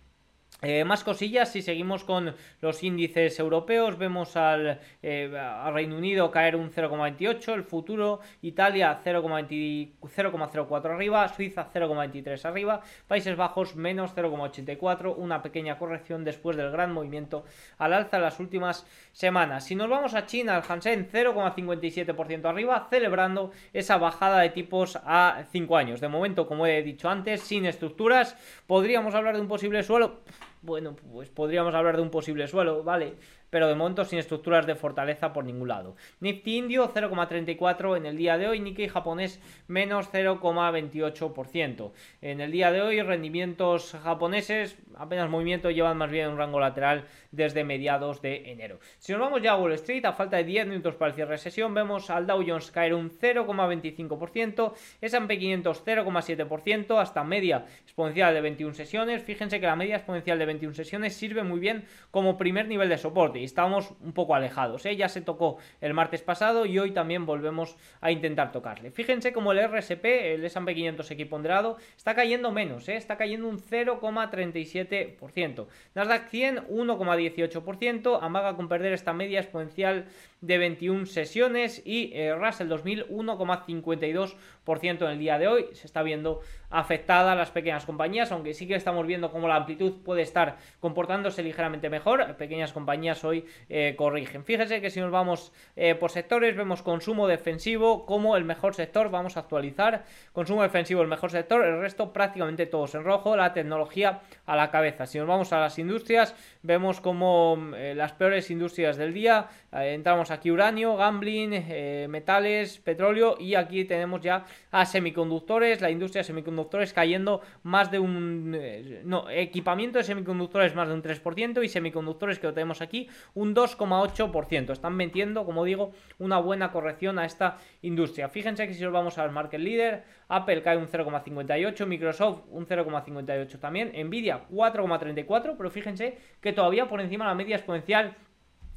Eh, 0.64 0.84
más 0.84 1.02
cosillas, 1.02 1.50
si 1.50 1.60
seguimos 1.60 2.04
con 2.04 2.36
los 2.60 2.84
índices 2.84 3.36
europeos, 3.40 3.98
vemos 3.98 4.36
al, 4.36 4.78
eh, 5.02 5.28
Reino 5.72 5.96
Unido 5.96 6.30
caer 6.30 6.54
un 6.54 6.70
0,28, 6.70 7.52
el 7.54 7.64
futuro, 7.64 8.20
Italia 8.42 9.00
0,04 9.04 10.94
arriba, 10.94 11.26
Suiza 11.26 11.68
0,23 11.68 12.44
arriba, 12.44 12.80
Países 13.08 13.36
Bajos 13.36 13.74
menos 13.74 14.14
0,84, 14.14 15.16
una 15.16 15.42
pequeña 15.42 15.78
corrección 15.78 16.22
después 16.22 16.56
del 16.56 16.70
gran 16.70 16.92
movimiento 16.92 17.44
al 17.78 17.92
alza 17.92 18.18
en 18.18 18.22
las 18.22 18.38
últimas 18.38 18.86
semanas. 19.10 19.64
Si 19.64 19.74
nos 19.74 19.90
vamos 19.90 20.14
a 20.14 20.26
China, 20.26 20.56
el 20.56 20.62
Hansen 20.62 21.10
0,57% 21.10 22.44
arriba, 22.44 22.86
celebrando 22.88 23.50
esa 23.72 23.98
bajada 23.98 24.38
de 24.38 24.50
tipos 24.50 24.96
a 25.04 25.42
5 25.50 25.76
años. 25.76 26.00
De 26.00 26.06
momento, 26.06 26.46
como 26.46 26.68
he 26.68 26.84
dicho 26.84 27.08
antes, 27.10 27.40
sin 27.40 27.66
estructuras, 27.66 28.36
podríamos 28.68 29.16
hablar 29.16 29.34
de 29.34 29.40
un 29.40 29.48
posible 29.48 29.82
suelo 29.82 30.20
bueno, 30.62 30.94
pues 30.94 31.28
podríamos 31.28 31.74
hablar 31.74 31.96
de 31.96 32.02
un 32.02 32.10
posible 32.10 32.46
suelo, 32.48 32.82
¿vale? 32.84 33.14
Pero 33.52 33.68
de 33.68 33.74
momento 33.74 34.06
sin 34.06 34.18
estructuras 34.18 34.66
de 34.66 34.74
fortaleza 34.74 35.34
por 35.34 35.44
ningún 35.44 35.68
lado. 35.68 35.94
Nifty 36.20 36.56
indio 36.56 36.90
0,34 36.90 37.98
en 37.98 38.06
el 38.06 38.16
día 38.16 38.38
de 38.38 38.48
hoy, 38.48 38.60
Nikkei 38.60 38.88
japonés 38.88 39.40
menos 39.68 40.10
0,28%. 40.10 41.92
En 42.22 42.40
el 42.40 42.50
día 42.50 42.72
de 42.72 42.80
hoy 42.80 43.02
rendimientos 43.02 43.94
japoneses 44.02 44.78
apenas 44.96 45.28
movimiento 45.28 45.70
llevan 45.70 45.98
más 45.98 46.10
bien 46.10 46.30
un 46.30 46.38
rango 46.38 46.60
lateral 46.60 47.04
desde 47.30 47.62
mediados 47.62 48.22
de 48.22 48.50
enero. 48.50 48.78
Si 48.98 49.12
nos 49.12 49.20
vamos 49.20 49.42
ya 49.42 49.52
a 49.52 49.56
Wall 49.56 49.72
Street, 49.72 50.06
a 50.06 50.14
falta 50.14 50.38
de 50.38 50.44
10 50.44 50.68
minutos 50.68 50.94
para 50.94 51.10
el 51.10 51.14
cierre 51.14 51.32
de 51.32 51.38
sesión, 51.38 51.74
vemos 51.74 52.08
al 52.08 52.26
Dow 52.26 52.42
Jones 52.46 52.70
caer 52.70 52.94
un 52.94 53.10
0,25%, 53.10 54.72
S&P 55.02 55.38
500 55.38 55.84
0,7%, 55.84 56.98
hasta 56.98 57.22
media 57.22 57.66
exponencial 57.82 58.32
de 58.32 58.40
21 58.40 58.72
sesiones. 58.72 59.22
Fíjense 59.22 59.60
que 59.60 59.66
la 59.66 59.76
media 59.76 59.96
exponencial 59.96 60.38
de 60.38 60.46
21 60.46 60.74
sesiones 60.74 61.14
sirve 61.14 61.42
muy 61.42 61.60
bien 61.60 61.84
como 62.10 62.38
primer 62.38 62.66
nivel 62.66 62.88
de 62.88 62.96
soporte 62.96 63.41
y 63.42 63.44
estamos 63.44 63.92
un 64.00 64.12
poco 64.12 64.36
alejados. 64.36 64.86
¿eh? 64.86 64.96
Ya 64.96 65.08
se 65.08 65.20
tocó 65.20 65.58
el 65.80 65.94
martes 65.94 66.22
pasado 66.22 66.64
y 66.64 66.78
hoy 66.78 66.92
también 66.92 67.26
volvemos 67.26 67.76
a 68.00 68.12
intentar 68.12 68.52
tocarle. 68.52 68.92
Fíjense 68.92 69.32
como 69.32 69.50
el 69.50 69.68
RSP, 69.68 70.04
el 70.04 70.44
S&P 70.44 70.74
500 70.74 71.10
equiponderado, 71.10 71.76
está 71.96 72.14
cayendo 72.14 72.52
menos, 72.52 72.88
¿eh? 72.88 72.94
está 72.96 73.16
cayendo 73.16 73.48
un 73.48 73.58
0,37%. 73.58 75.66
Nasdaq 75.94 76.28
100 76.28 76.68
1,18%, 76.68 78.18
amaga 78.22 78.54
con 78.54 78.68
perder 78.68 78.92
esta 78.92 79.12
media 79.12 79.40
exponencial 79.40 80.06
de 80.42 80.58
21 80.58 81.06
sesiones 81.06 81.80
y 81.86 82.10
eh, 82.12 82.34
Russell 82.34 82.68
2000 82.68 83.06
1,52% 83.08 85.02
en 85.02 85.08
el 85.08 85.18
día 85.18 85.38
de 85.38 85.48
hoy. 85.48 85.66
Se 85.72 85.86
está 85.86 86.02
viendo 86.02 86.40
afectada 86.68 87.34
las 87.34 87.50
pequeñas 87.50 87.84
compañías, 87.84 88.32
aunque 88.32 88.54
sí 88.54 88.66
que 88.66 88.74
estamos 88.74 89.06
viendo 89.06 89.30
cómo 89.30 89.46
la 89.46 89.56
amplitud 89.56 90.02
puede 90.04 90.22
estar 90.22 90.56
comportándose 90.80 91.42
ligeramente 91.42 91.88
mejor. 91.90 92.36
Pequeñas 92.36 92.72
compañías 92.72 93.24
hoy 93.24 93.46
eh, 93.68 93.94
corrigen. 93.96 94.44
Fíjense 94.44 94.80
que 94.80 94.90
si 94.90 95.00
nos 95.00 95.12
vamos 95.12 95.52
eh, 95.76 95.94
por 95.94 96.10
sectores, 96.10 96.56
vemos 96.56 96.82
consumo 96.82 97.28
defensivo 97.28 98.04
como 98.04 98.36
el 98.36 98.44
mejor 98.44 98.74
sector. 98.74 99.10
Vamos 99.10 99.36
a 99.36 99.40
actualizar. 99.40 100.04
Consumo 100.32 100.62
defensivo 100.62 101.02
el 101.02 101.08
mejor 101.08 101.30
sector, 101.30 101.64
el 101.64 101.80
resto 101.80 102.12
prácticamente 102.12 102.66
todos 102.66 102.94
en 102.96 103.04
rojo. 103.04 103.36
La 103.36 103.52
tecnología 103.52 104.22
a 104.46 104.56
la 104.56 104.70
cabeza. 104.70 105.06
Si 105.06 105.18
nos 105.18 105.28
vamos 105.28 105.52
a 105.52 105.60
las 105.60 105.78
industrias, 105.78 106.34
vemos 106.62 107.00
como 107.00 107.72
las 107.94 108.12
peores 108.12 108.50
industrias 108.50 108.96
del 108.96 109.14
día. 109.14 109.48
entramos 109.72 110.31
aquí 110.32 110.50
uranio, 110.50 110.96
gambling, 110.96 111.50
eh, 111.52 112.06
metales, 112.08 112.78
petróleo 112.78 113.36
y 113.38 113.54
aquí 113.54 113.84
tenemos 113.84 114.20
ya 114.20 114.44
a 114.70 114.84
semiconductores, 114.84 115.80
la 115.80 115.90
industria 115.90 116.20
de 116.20 116.24
semiconductores 116.24 116.92
cayendo 116.92 117.40
más 117.62 117.90
de 117.90 117.98
un... 117.98 118.56
Eh, 118.58 119.02
no, 119.04 119.28
equipamiento 119.30 119.98
de 119.98 120.04
semiconductores 120.04 120.74
más 120.74 120.88
de 120.88 120.94
un 120.94 121.02
3% 121.02 121.64
y 121.64 121.68
semiconductores 121.68 122.38
que 122.38 122.46
lo 122.46 122.54
tenemos 122.54 122.80
aquí 122.80 123.08
un 123.34 123.54
2,8%. 123.54 124.72
Están 124.72 124.94
metiendo, 124.96 125.44
como 125.44 125.64
digo, 125.64 125.92
una 126.18 126.38
buena 126.38 126.72
corrección 126.72 127.18
a 127.18 127.24
esta 127.24 127.58
industria. 127.82 128.28
Fíjense 128.28 128.66
que 128.66 128.74
si 128.74 128.82
nos 128.82 128.92
vamos 128.92 129.18
al 129.18 129.30
market 129.30 129.60
leader, 129.60 130.04
Apple 130.28 130.62
cae 130.62 130.76
un 130.76 130.88
0,58, 130.88 131.86
Microsoft 131.86 132.42
un 132.50 132.66
0,58 132.66 133.58
también, 133.58 133.92
Nvidia 134.06 134.48
4,34, 134.48 135.54
pero 135.56 135.70
fíjense 135.70 136.18
que 136.40 136.52
todavía 136.52 136.88
por 136.88 137.00
encima 137.00 137.24
de 137.24 137.30
la 137.30 137.34
media 137.34 137.56
exponencial 137.56 138.16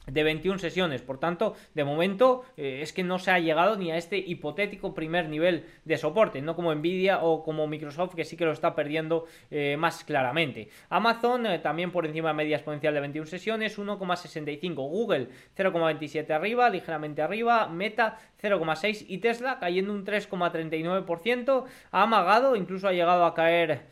de 0.08 0.24
21 0.24 0.60
sesiones. 0.60 1.02
Por 1.02 1.20
tanto, 1.20 1.56
de 1.74 1.84
momento 1.84 2.44
eh, 2.58 2.80
es 2.82 2.94
que 2.94 3.04
no 3.04 3.20
se 3.20 3.32
ha 3.32 3.40
llegado 3.40 3.78
ni 3.78 3.92
a 3.92 3.98
este 3.98 4.18
hipotético 4.18 4.94
primer 4.94 5.30
nivel 5.30 5.66
de 5.86 5.98
soporte, 5.98 6.42
no 6.42 6.56
como 6.56 6.74
Nvidia 6.74 7.24
o 7.24 7.44
como 7.44 7.68
Microsoft 7.68 8.16
que 8.16 8.26
sí 8.26 8.38
que 8.38 8.46
lo 8.46 8.52
está 8.52 8.76
perdiendo 8.76 9.26
eh, 9.52 9.78
más 9.78 10.04
claramente. 10.04 10.70
Amazon 10.90 11.46
eh, 11.46 11.60
también 11.60 11.92
por 11.92 12.06
encima 12.06 12.30
de 12.30 12.36
media 12.36 12.58
exponencial 12.58 12.94
de 12.94 13.00
21 13.02 13.28
sesiones, 13.28 13.78
1,65. 13.78 14.76
Google 14.76 15.30
0,27 15.58 16.32
arriba, 16.32 16.70
ligeramente 16.70 17.22
arriba. 17.22 17.68
Meta 17.68 18.18
0,6 18.42 19.06
y 19.08 19.18
Tesla 19.20 19.60
cayendo 19.60 19.94
un 19.94 20.06
3,39%. 20.06 21.66
Ha 21.92 22.02
amagado, 22.02 22.56
incluso 22.56 22.88
ha 22.88 22.94
llegado 22.94 23.26
a 23.26 23.34
caer 23.34 23.86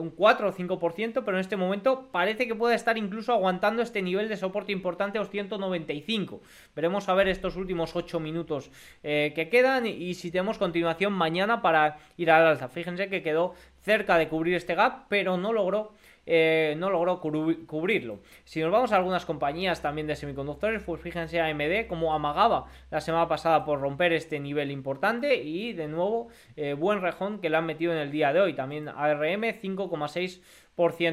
un 0.00 0.10
4 0.10 0.48
o 0.48 0.52
5%, 0.52 1.22
pero 1.24 1.36
en 1.36 1.40
este 1.40 1.56
momento 1.56 2.08
parece 2.10 2.46
que 2.46 2.54
puede 2.54 2.74
estar 2.74 2.96
incluso 2.96 3.32
aguantando 3.32 3.82
este 3.82 4.00
nivel 4.00 4.28
de 4.28 4.36
soporte 4.36 4.72
importante 4.72 5.18
195. 5.28 6.40
Veremos 6.74 7.08
a 7.08 7.14
ver 7.14 7.28
estos 7.28 7.56
últimos 7.56 7.96
8 7.96 8.20
minutos 8.20 8.70
eh, 9.02 9.32
que 9.34 9.48
quedan 9.48 9.86
y 9.86 10.14
si 10.14 10.30
tenemos 10.30 10.58
continuación 10.58 11.12
mañana 11.12 11.62
para 11.62 11.98
ir 12.16 12.30
al 12.30 12.46
alza. 12.46 12.68
Fíjense 12.68 13.08
que 13.08 13.22
quedó 13.22 13.54
cerca 13.82 14.18
de 14.18 14.28
cubrir 14.28 14.54
este 14.54 14.74
gap, 14.74 15.06
pero 15.08 15.36
no 15.36 15.52
logró 15.52 15.92
eh, 16.26 16.74
no 16.78 16.90
logró 16.90 17.20
cubrirlo. 17.20 18.20
Si 18.44 18.60
nos 18.60 18.72
vamos 18.72 18.92
a 18.92 18.96
algunas 18.96 19.26
compañías 19.26 19.82
también 19.82 20.06
de 20.06 20.16
semiconductores, 20.16 20.82
pues 20.82 21.00
fíjense 21.00 21.40
AMD 21.40 21.86
como 21.86 22.14
amagaba 22.14 22.66
la 22.90 23.00
semana 23.00 23.28
pasada 23.28 23.64
por 23.64 23.80
romper 23.80 24.12
este 24.14 24.40
nivel 24.40 24.70
importante 24.70 25.36
y 25.36 25.74
de 25.74 25.86
nuevo 25.86 26.28
eh, 26.56 26.72
buen 26.72 27.02
rejón 27.02 27.40
que 27.40 27.50
le 27.50 27.58
han 27.58 27.66
metido 27.66 27.92
en 27.92 27.98
el 27.98 28.10
día 28.10 28.32
de 28.32 28.40
hoy. 28.40 28.54
También 28.54 28.88
ARM 28.88 29.42
5,6 29.42 30.40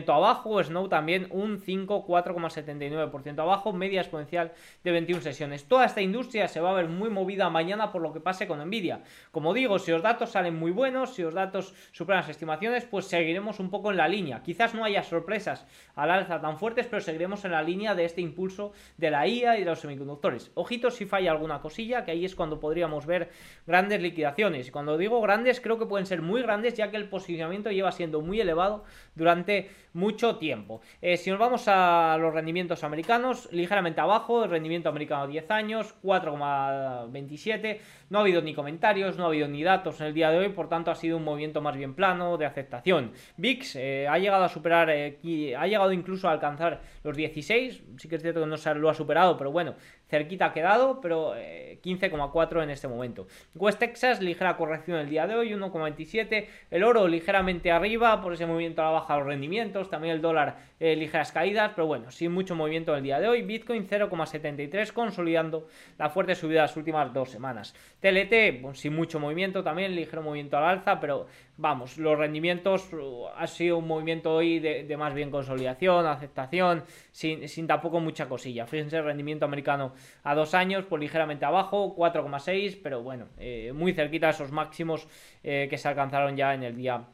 abajo, 0.07 0.63
Snow 0.63 0.87
también 0.89 1.27
un 1.31 1.59
5, 1.59 2.05
4,79% 2.07 3.39
abajo, 3.39 3.73
media 3.73 4.01
exponencial 4.01 4.51
de 4.83 4.91
21 4.91 5.21
sesiones. 5.21 5.65
Toda 5.65 5.85
esta 5.85 6.01
industria 6.01 6.47
se 6.47 6.59
va 6.59 6.71
a 6.71 6.73
ver 6.73 6.87
muy 6.87 7.09
movida 7.09 7.49
mañana 7.49 7.91
por 7.91 8.01
lo 8.01 8.13
que 8.13 8.19
pase 8.19 8.47
con 8.47 8.59
Nvidia. 8.59 9.03
Como 9.31 9.53
digo, 9.53 9.79
si 9.79 9.91
los 9.91 10.01
datos 10.01 10.31
salen 10.31 10.55
muy 10.55 10.71
buenos, 10.71 11.13
si 11.13 11.21
los 11.21 11.33
datos 11.33 11.73
superan 11.91 12.21
las 12.21 12.29
estimaciones, 12.29 12.85
pues 12.85 13.05
seguiremos 13.05 13.59
un 13.59 13.69
poco 13.69 13.91
en 13.91 13.97
la 13.97 14.07
línea. 14.07 14.41
Quizás 14.43 14.73
no 14.73 14.83
haya 14.83 15.03
sorpresas 15.03 15.65
al 15.95 16.11
alza 16.11 16.41
tan 16.41 16.57
fuertes, 16.57 16.87
pero 16.87 17.01
seguiremos 17.01 17.45
en 17.45 17.51
la 17.51 17.61
línea 17.61 17.95
de 17.95 18.05
este 18.05 18.21
impulso 18.21 18.73
de 18.97 19.11
la 19.11 19.27
IA 19.27 19.57
y 19.57 19.59
de 19.59 19.69
los 19.69 19.79
semiconductores. 19.79 20.51
Ojito 20.55 20.89
si 20.89 21.05
falla 21.05 21.31
alguna 21.31 21.61
cosilla, 21.61 22.03
que 22.03 22.11
ahí 22.11 22.25
es 22.25 22.35
cuando 22.35 22.59
podríamos 22.59 23.05
ver 23.05 23.29
grandes 23.67 24.01
liquidaciones. 24.01 24.67
Y 24.67 24.71
cuando 24.71 24.97
digo 24.97 25.21
grandes, 25.21 25.61
creo 25.61 25.77
que 25.77 25.85
pueden 25.85 26.05
ser 26.05 26.21
muy 26.21 26.41
grandes, 26.41 26.73
ya 26.73 26.89
que 26.89 26.97
el 26.97 27.09
posicionamiento 27.09 27.71
lleva 27.71 27.91
siendo 27.91 28.21
muy 28.21 28.39
elevado 28.41 28.83
durante 29.15 29.50
mucho 29.93 30.37
tiempo. 30.37 30.81
Eh, 31.01 31.17
si 31.17 31.29
nos 31.29 31.39
vamos 31.39 31.63
a 31.67 32.17
los 32.19 32.33
rendimientos 32.33 32.83
americanos, 32.83 33.49
ligeramente 33.51 34.01
abajo, 34.01 34.43
el 34.43 34.49
rendimiento 34.49 34.89
americano 34.89 35.27
10 35.27 35.51
años, 35.51 35.95
4,27. 36.03 37.79
No 38.09 38.19
ha 38.19 38.21
habido 38.21 38.41
ni 38.41 38.53
comentarios, 38.53 39.17
no 39.17 39.25
ha 39.25 39.27
habido 39.27 39.47
ni 39.47 39.63
datos 39.63 39.99
en 40.01 40.07
el 40.07 40.13
día 40.13 40.31
de 40.31 40.39
hoy, 40.39 40.49
por 40.49 40.69
tanto 40.69 40.91
ha 40.91 40.95
sido 40.95 41.17
un 41.17 41.23
movimiento 41.23 41.61
más 41.61 41.75
bien 41.75 41.93
plano 41.93 42.37
de 42.37 42.45
aceptación. 42.45 43.11
VIX 43.37 43.75
eh, 43.75 44.07
ha 44.07 44.17
llegado 44.17 44.43
a 44.43 44.49
superar, 44.49 44.89
eh, 44.89 45.55
ha 45.57 45.67
llegado 45.67 45.91
incluso 45.91 46.27
a 46.27 46.31
alcanzar 46.31 46.81
los 47.03 47.15
16, 47.15 47.83
sí 47.97 48.07
que 48.07 48.15
es 48.15 48.21
cierto 48.21 48.41
que 48.41 48.47
no 48.47 48.57
se 48.57 48.73
lo 48.75 48.89
ha 48.89 48.93
superado, 48.93 49.37
pero 49.37 49.51
bueno, 49.51 49.75
cerquita 50.11 50.47
ha 50.47 50.53
quedado, 50.53 50.99
pero 51.01 51.33
15,4 51.33 52.63
en 52.63 52.69
este 52.69 52.87
momento. 52.87 53.27
West 53.55 53.79
Texas, 53.79 54.21
ligera 54.21 54.57
corrección 54.57 54.99
el 54.99 55.09
día 55.09 55.25
de 55.25 55.35
hoy, 55.35 55.53
1,27. 55.53 56.47
El 56.69 56.83
oro 56.83 57.07
ligeramente 57.07 57.71
arriba 57.71 58.21
por 58.21 58.33
ese 58.33 58.45
movimiento 58.45 58.81
a 58.81 58.85
la 58.85 58.91
baja 58.91 59.17
los 59.17 59.25
rendimientos, 59.25 59.89
también 59.89 60.15
el 60.15 60.21
dólar 60.21 60.57
eh, 60.79 60.95
ligeras 60.95 61.31
caídas, 61.31 61.71
pero 61.75 61.87
bueno, 61.87 62.11
sin 62.11 62.31
mucho 62.31 62.55
movimiento 62.55 62.95
el 62.95 63.03
día 63.03 63.19
de 63.19 63.27
hoy. 63.29 63.41
Bitcoin 63.41 63.87
0,73 63.87 64.91
consolidando 64.91 65.67
la 65.97 66.09
fuerte 66.09 66.35
subida 66.35 66.61
de 66.61 66.67
las 66.67 66.77
últimas 66.77 67.13
dos 67.13 67.29
semanas. 67.29 67.73
TLT, 68.01 68.75
sin 68.75 68.93
mucho 68.93 69.19
movimiento 69.19 69.63
también, 69.63 69.95
ligero 69.95 70.21
movimiento 70.21 70.57
al 70.57 70.65
alza, 70.65 70.99
pero 70.99 71.27
vamos, 71.57 71.97
los 71.97 72.17
rendimientos 72.17 72.91
uh, 72.93 73.27
ha 73.35 73.47
sido 73.47 73.77
un 73.77 73.87
movimiento 73.87 74.33
hoy 74.33 74.59
de, 74.59 74.97
más 74.97 75.13
bien 75.13 75.31
consolidación, 75.31 76.05
aceptación, 76.05 76.83
sin, 77.11 77.47
sin, 77.47 77.67
tampoco 77.67 77.99
mucha 77.99 78.27
cosilla. 78.27 78.65
Fíjense, 78.65 78.97
el 78.97 79.05
rendimiento 79.05 79.45
americano 79.45 79.93
a 80.23 80.35
dos 80.35 80.53
años, 80.53 80.85
pues 80.87 80.99
ligeramente 80.99 81.45
abajo, 81.45 81.95
4,6, 81.95 82.79
pero 82.81 83.01
bueno, 83.03 83.27
eh, 83.37 83.71
muy 83.73 83.93
cerquita 83.93 84.27
a 84.27 84.31
esos 84.31 84.51
máximos 84.51 85.07
eh, 85.43 85.67
que 85.69 85.77
se 85.77 85.87
alcanzaron 85.87 86.35
ya 86.35 86.53
en 86.53 86.63
el 86.63 86.75
día 86.75 87.05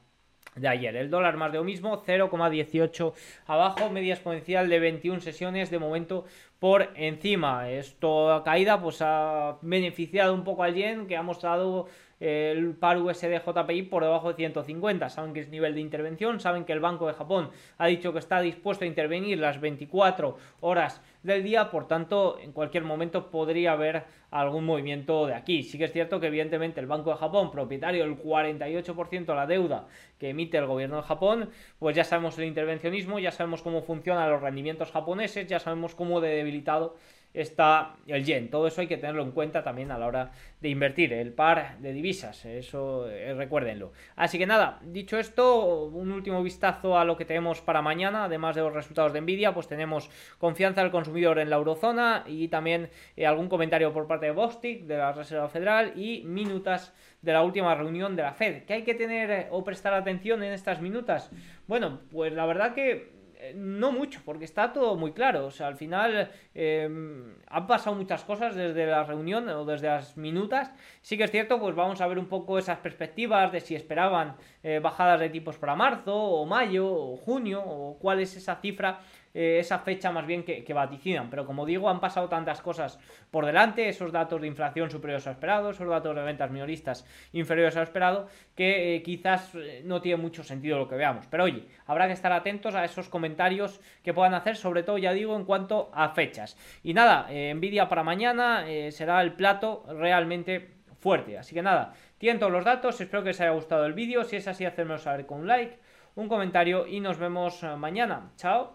de 0.58 0.68
ayer. 0.68 0.96
El 0.96 1.10
dólar 1.10 1.38
más 1.38 1.52
de 1.52 1.60
lo 1.60 1.64
mismo, 1.64 2.04
0,18 2.04 3.14
abajo, 3.46 3.90
media 3.90 4.14
exponencial 4.14 4.70
de 4.70 4.80
21 4.80 5.22
sesiones 5.22 5.70
de 5.70 5.80
momento 5.80 6.26
por 6.60 6.90
encima. 6.96 7.70
Esto 7.70 8.42
caída 8.44 8.82
pues 8.82 9.02
ha 9.02 9.58
beneficiado 9.62 10.34
un 10.34 10.44
poco 10.44 10.64
al 10.64 10.74
yen 10.74 11.08
que 11.08 11.16
ha 11.16 11.22
mostrado 11.22 11.88
el 12.20 12.76
par 12.76 12.98
USD 12.98 13.42
JPI 13.46 13.84
por 13.84 14.04
debajo 14.04 14.30
de 14.30 14.36
150. 14.36 15.10
Saben 15.10 15.34
que 15.34 15.42
es 15.42 15.50
nivel 15.50 15.76
de 15.76 15.82
intervención, 15.82 16.40
saben 16.40 16.66
que 16.66 16.74
el 16.74 16.80
Banco 16.80 17.08
de 17.08 17.14
Japón 17.14 17.50
ha 17.78 17.88
dicho 17.88 18.14
que 18.14 18.20
está 18.20 18.42
dispuesto 18.42 18.86
a 18.86 18.88
intervenir 18.88 19.38
las 19.38 19.62
24 19.62 20.38
horas 20.62 21.02
del 21.24 21.44
día, 21.44 21.70
por 21.70 21.88
tanto, 21.88 22.40
en 22.40 22.54
cualquier 22.54 22.84
momento 22.84 23.30
podría 23.30 23.74
haber 23.74 24.06
algún 24.32 24.66
movimiento 24.66 25.28
de 25.28 25.36
aquí. 25.36 25.64
Sí 25.64 25.78
que 25.78 25.86
es 25.86 25.92
cierto 25.92 26.20
que 26.20 26.28
evidentemente 26.28 26.80
el 26.80 26.88
Banco 26.88 27.12
de 27.12 27.18
Japón, 27.18 27.52
propietario 27.52 28.04
del 28.04 28.18
48% 28.18 29.26
de 29.26 29.36
la 29.36 29.48
deuda 29.48 29.88
que 30.20 30.30
emite 30.30 30.58
el 30.58 30.66
gobierno 30.66 30.98
de 30.98 31.04
Japón, 31.04 31.50
pues 31.80 31.96
ya 31.96 32.04
sabemos 32.04 32.38
el 32.38 32.46
intervencionismo, 32.46 33.20
ya 33.20 33.32
sabemos 33.32 33.62
cómo 33.62 33.82
funcionan 33.82 34.30
los 34.30 34.42
rendimientos 34.42 34.92
japoneses, 34.92 35.48
ya 35.48 35.60
sabemos 35.60 35.96
cómo 35.96 36.22
de 36.22 36.30
debilitado 36.30 36.96
está 37.34 37.96
el 38.08 38.24
yen. 38.24 38.50
Todo 38.50 38.68
eso 38.68 38.82
hay 38.82 38.88
que 38.88 38.98
tenerlo 38.98 39.24
en 39.24 39.32
cuenta 39.32 39.64
también 39.64 39.92
a 39.92 39.98
la 39.98 40.08
hora 40.08 40.32
de 40.60 40.70
invertir, 40.70 41.14
el 41.14 41.34
par 41.34 41.78
de 41.80 41.94
divisas, 41.94 42.46
eso 42.46 43.08
eh, 43.10 43.34
recuérdenlo. 43.36 43.92
Así 44.16 44.40
que 44.40 44.48
nada, 44.48 44.80
dicho 44.84 45.20
esto, 45.20 45.86
un 45.86 46.12
último 46.12 46.42
vistazo 46.42 46.98
a 46.98 47.06
lo 47.06 47.16
que 47.16 47.26
tenemos 47.26 47.62
para 47.62 47.84
mañana, 47.84 48.24
además 48.24 48.56
de 48.56 48.62
los 48.62 48.74
resultados 48.74 49.14
de 49.14 49.22
Nvidia, 49.22 49.54
pues 49.54 49.68
tenemos 49.68 50.10
confianza 50.40 50.82
del 50.82 50.90
consumidor 50.90 51.38
en 51.38 51.52
la 51.52 51.58
eurozona 51.58 52.24
y 52.26 52.48
también 52.48 52.90
eh, 53.16 53.28
algún 53.28 53.50
comentario 53.50 53.94
por 53.94 54.08
parte 54.08 54.28
de 54.28 54.32
Bostic, 54.32 54.86
de 54.86 54.98
la 54.98 55.12
Reserva 55.12 55.48
Federal 55.48 55.94
y 55.96 56.24
minutas 56.24 56.94
de 57.22 57.34
la 57.34 57.44
última 57.44 57.76
reunión 57.76 58.16
de 58.16 58.24
la 58.24 58.34
Fed. 58.34 58.64
¿Qué 58.64 58.74
hay 58.74 58.84
que 58.84 58.96
tener 58.96 59.30
eh, 59.30 59.48
o 59.52 59.64
prestar 59.64 59.94
atención 59.94 60.42
en 60.44 60.54
estas 60.54 60.82
minutas? 60.82 61.30
Bueno, 61.68 62.02
pues 62.12 62.34
la 62.34 62.46
verdad 62.46 62.74
que 62.74 63.12
no 63.56 63.92
mucho, 63.92 64.22
porque 64.26 64.46
está 64.46 64.74
todo 64.74 64.96
muy 64.96 65.14
claro. 65.14 65.46
O 65.46 65.52
sea, 65.52 65.68
al 65.68 65.76
final 65.76 66.32
em, 66.54 67.36
han 67.48 67.68
pasado 67.68 67.96
muchas 67.96 68.24
cosas 68.24 68.56
desde 68.56 68.86
la 68.86 69.04
reunión 69.04 69.48
o 69.50 69.66
desde 69.66 69.88
las 69.88 70.18
minutas. 70.18 70.72
Sí 71.02 71.18
que 71.18 71.24
es 71.26 71.32
cierto, 71.32 71.60
pues 71.60 71.76
vamos 71.76 72.02
a 72.02 72.08
ver 72.08 72.20
un 72.20 72.28
poco 72.28 72.58
esas 72.58 72.80
perspectivas 72.80 73.52
de 73.52 73.62
si 73.62 73.76
esperaban 73.76 74.36
eh, 74.64 74.80
bajadas 74.80 75.20
de 75.20 75.30
tipos 75.30 75.58
para 75.58 75.76
marzo, 75.76 76.16
o 76.16 76.46
mayo, 76.46 76.88
o 76.88 77.18
junio, 77.18 77.62
o 77.64 77.98
cuál 78.00 78.20
es 78.20 78.36
esa 78.36 78.56
cifra 78.56 79.00
eh, 79.38 79.60
esa 79.60 79.78
fecha 79.78 80.12
más 80.12 80.26
bien 80.26 80.44
que, 80.44 80.74
vaticinan. 80.74 81.30
Pero 81.30 81.46
como 81.46 81.64
digo, 81.64 81.92
han 81.92 82.00
pasado 82.00 82.28
tantas 82.28 82.60
cosas 82.60 83.00
por 83.30 83.46
delante, 83.46 83.88
esos 83.88 84.12
datos 84.12 84.42
de 84.42 84.48
inflación 84.48 84.90
superiores 84.90 85.28
a 85.28 85.30
lo 85.30 85.34
esperado, 85.36 85.70
esos 85.70 85.88
datos 85.88 86.16
de 86.16 86.24
ventas 86.24 86.50
minoristas 86.50 87.06
inferiores 87.34 87.78
a 87.78 87.84
esperado, 87.84 88.28
que 88.56 88.96
eh, 88.96 89.04
quizás 89.04 89.54
eh, 89.54 89.84
no 89.86 90.02
tiene 90.02 90.20
mucho 90.20 90.44
sentido 90.44 90.80
lo 90.80 90.88
que 90.88 90.96
veamos. 90.96 91.28
Pero 91.28 91.44
oye, 91.44 91.68
habrá 91.86 92.08
que 92.08 92.14
estar 92.14 92.32
atentos 92.32 92.74
a 92.74 92.84
esos 92.84 93.10
comentarios 93.10 93.80
que 94.04 94.12
puedan 94.12 94.34
hacer, 94.34 94.56
sobre 94.56 94.82
todo, 94.82 94.98
ya 94.98 95.14
digo, 95.14 95.36
en 95.36 95.46
cuanto 95.46 95.92
a 95.94 96.10
fechas. 96.10 96.58
Y 96.82 96.96
nada, 96.96 97.28
Nvidia 97.30 97.88
para 97.88 98.02
mañana 98.02 98.66
será 98.90 99.22
el 99.22 99.34
plato 99.34 99.86
realmente 99.88 100.78
fuerte. 101.00 101.38
Así 101.38 101.54
que 101.54 101.62
nada, 101.62 101.94
tienen 102.18 102.40
todos 102.40 102.52
los 102.52 102.66
datos, 102.66 103.00
espero 103.00 103.24
que 103.24 103.30
os 103.30 103.40
haya 103.40 103.52
gustado 103.52 103.86
el 103.86 103.94
vídeo. 103.94 104.24
Si 104.24 104.38
es 104.38 104.48
así, 104.48 104.66
hacérmelo 104.66 104.98
saber 104.98 105.28
con 105.28 105.42
un 105.42 105.48
like, 105.48 105.78
un 106.16 106.28
comentario 106.28 106.88
y 106.88 107.02
nos 107.02 107.20
vemos 107.20 107.62
mañana. 107.78 108.32
Chao. 108.36 108.74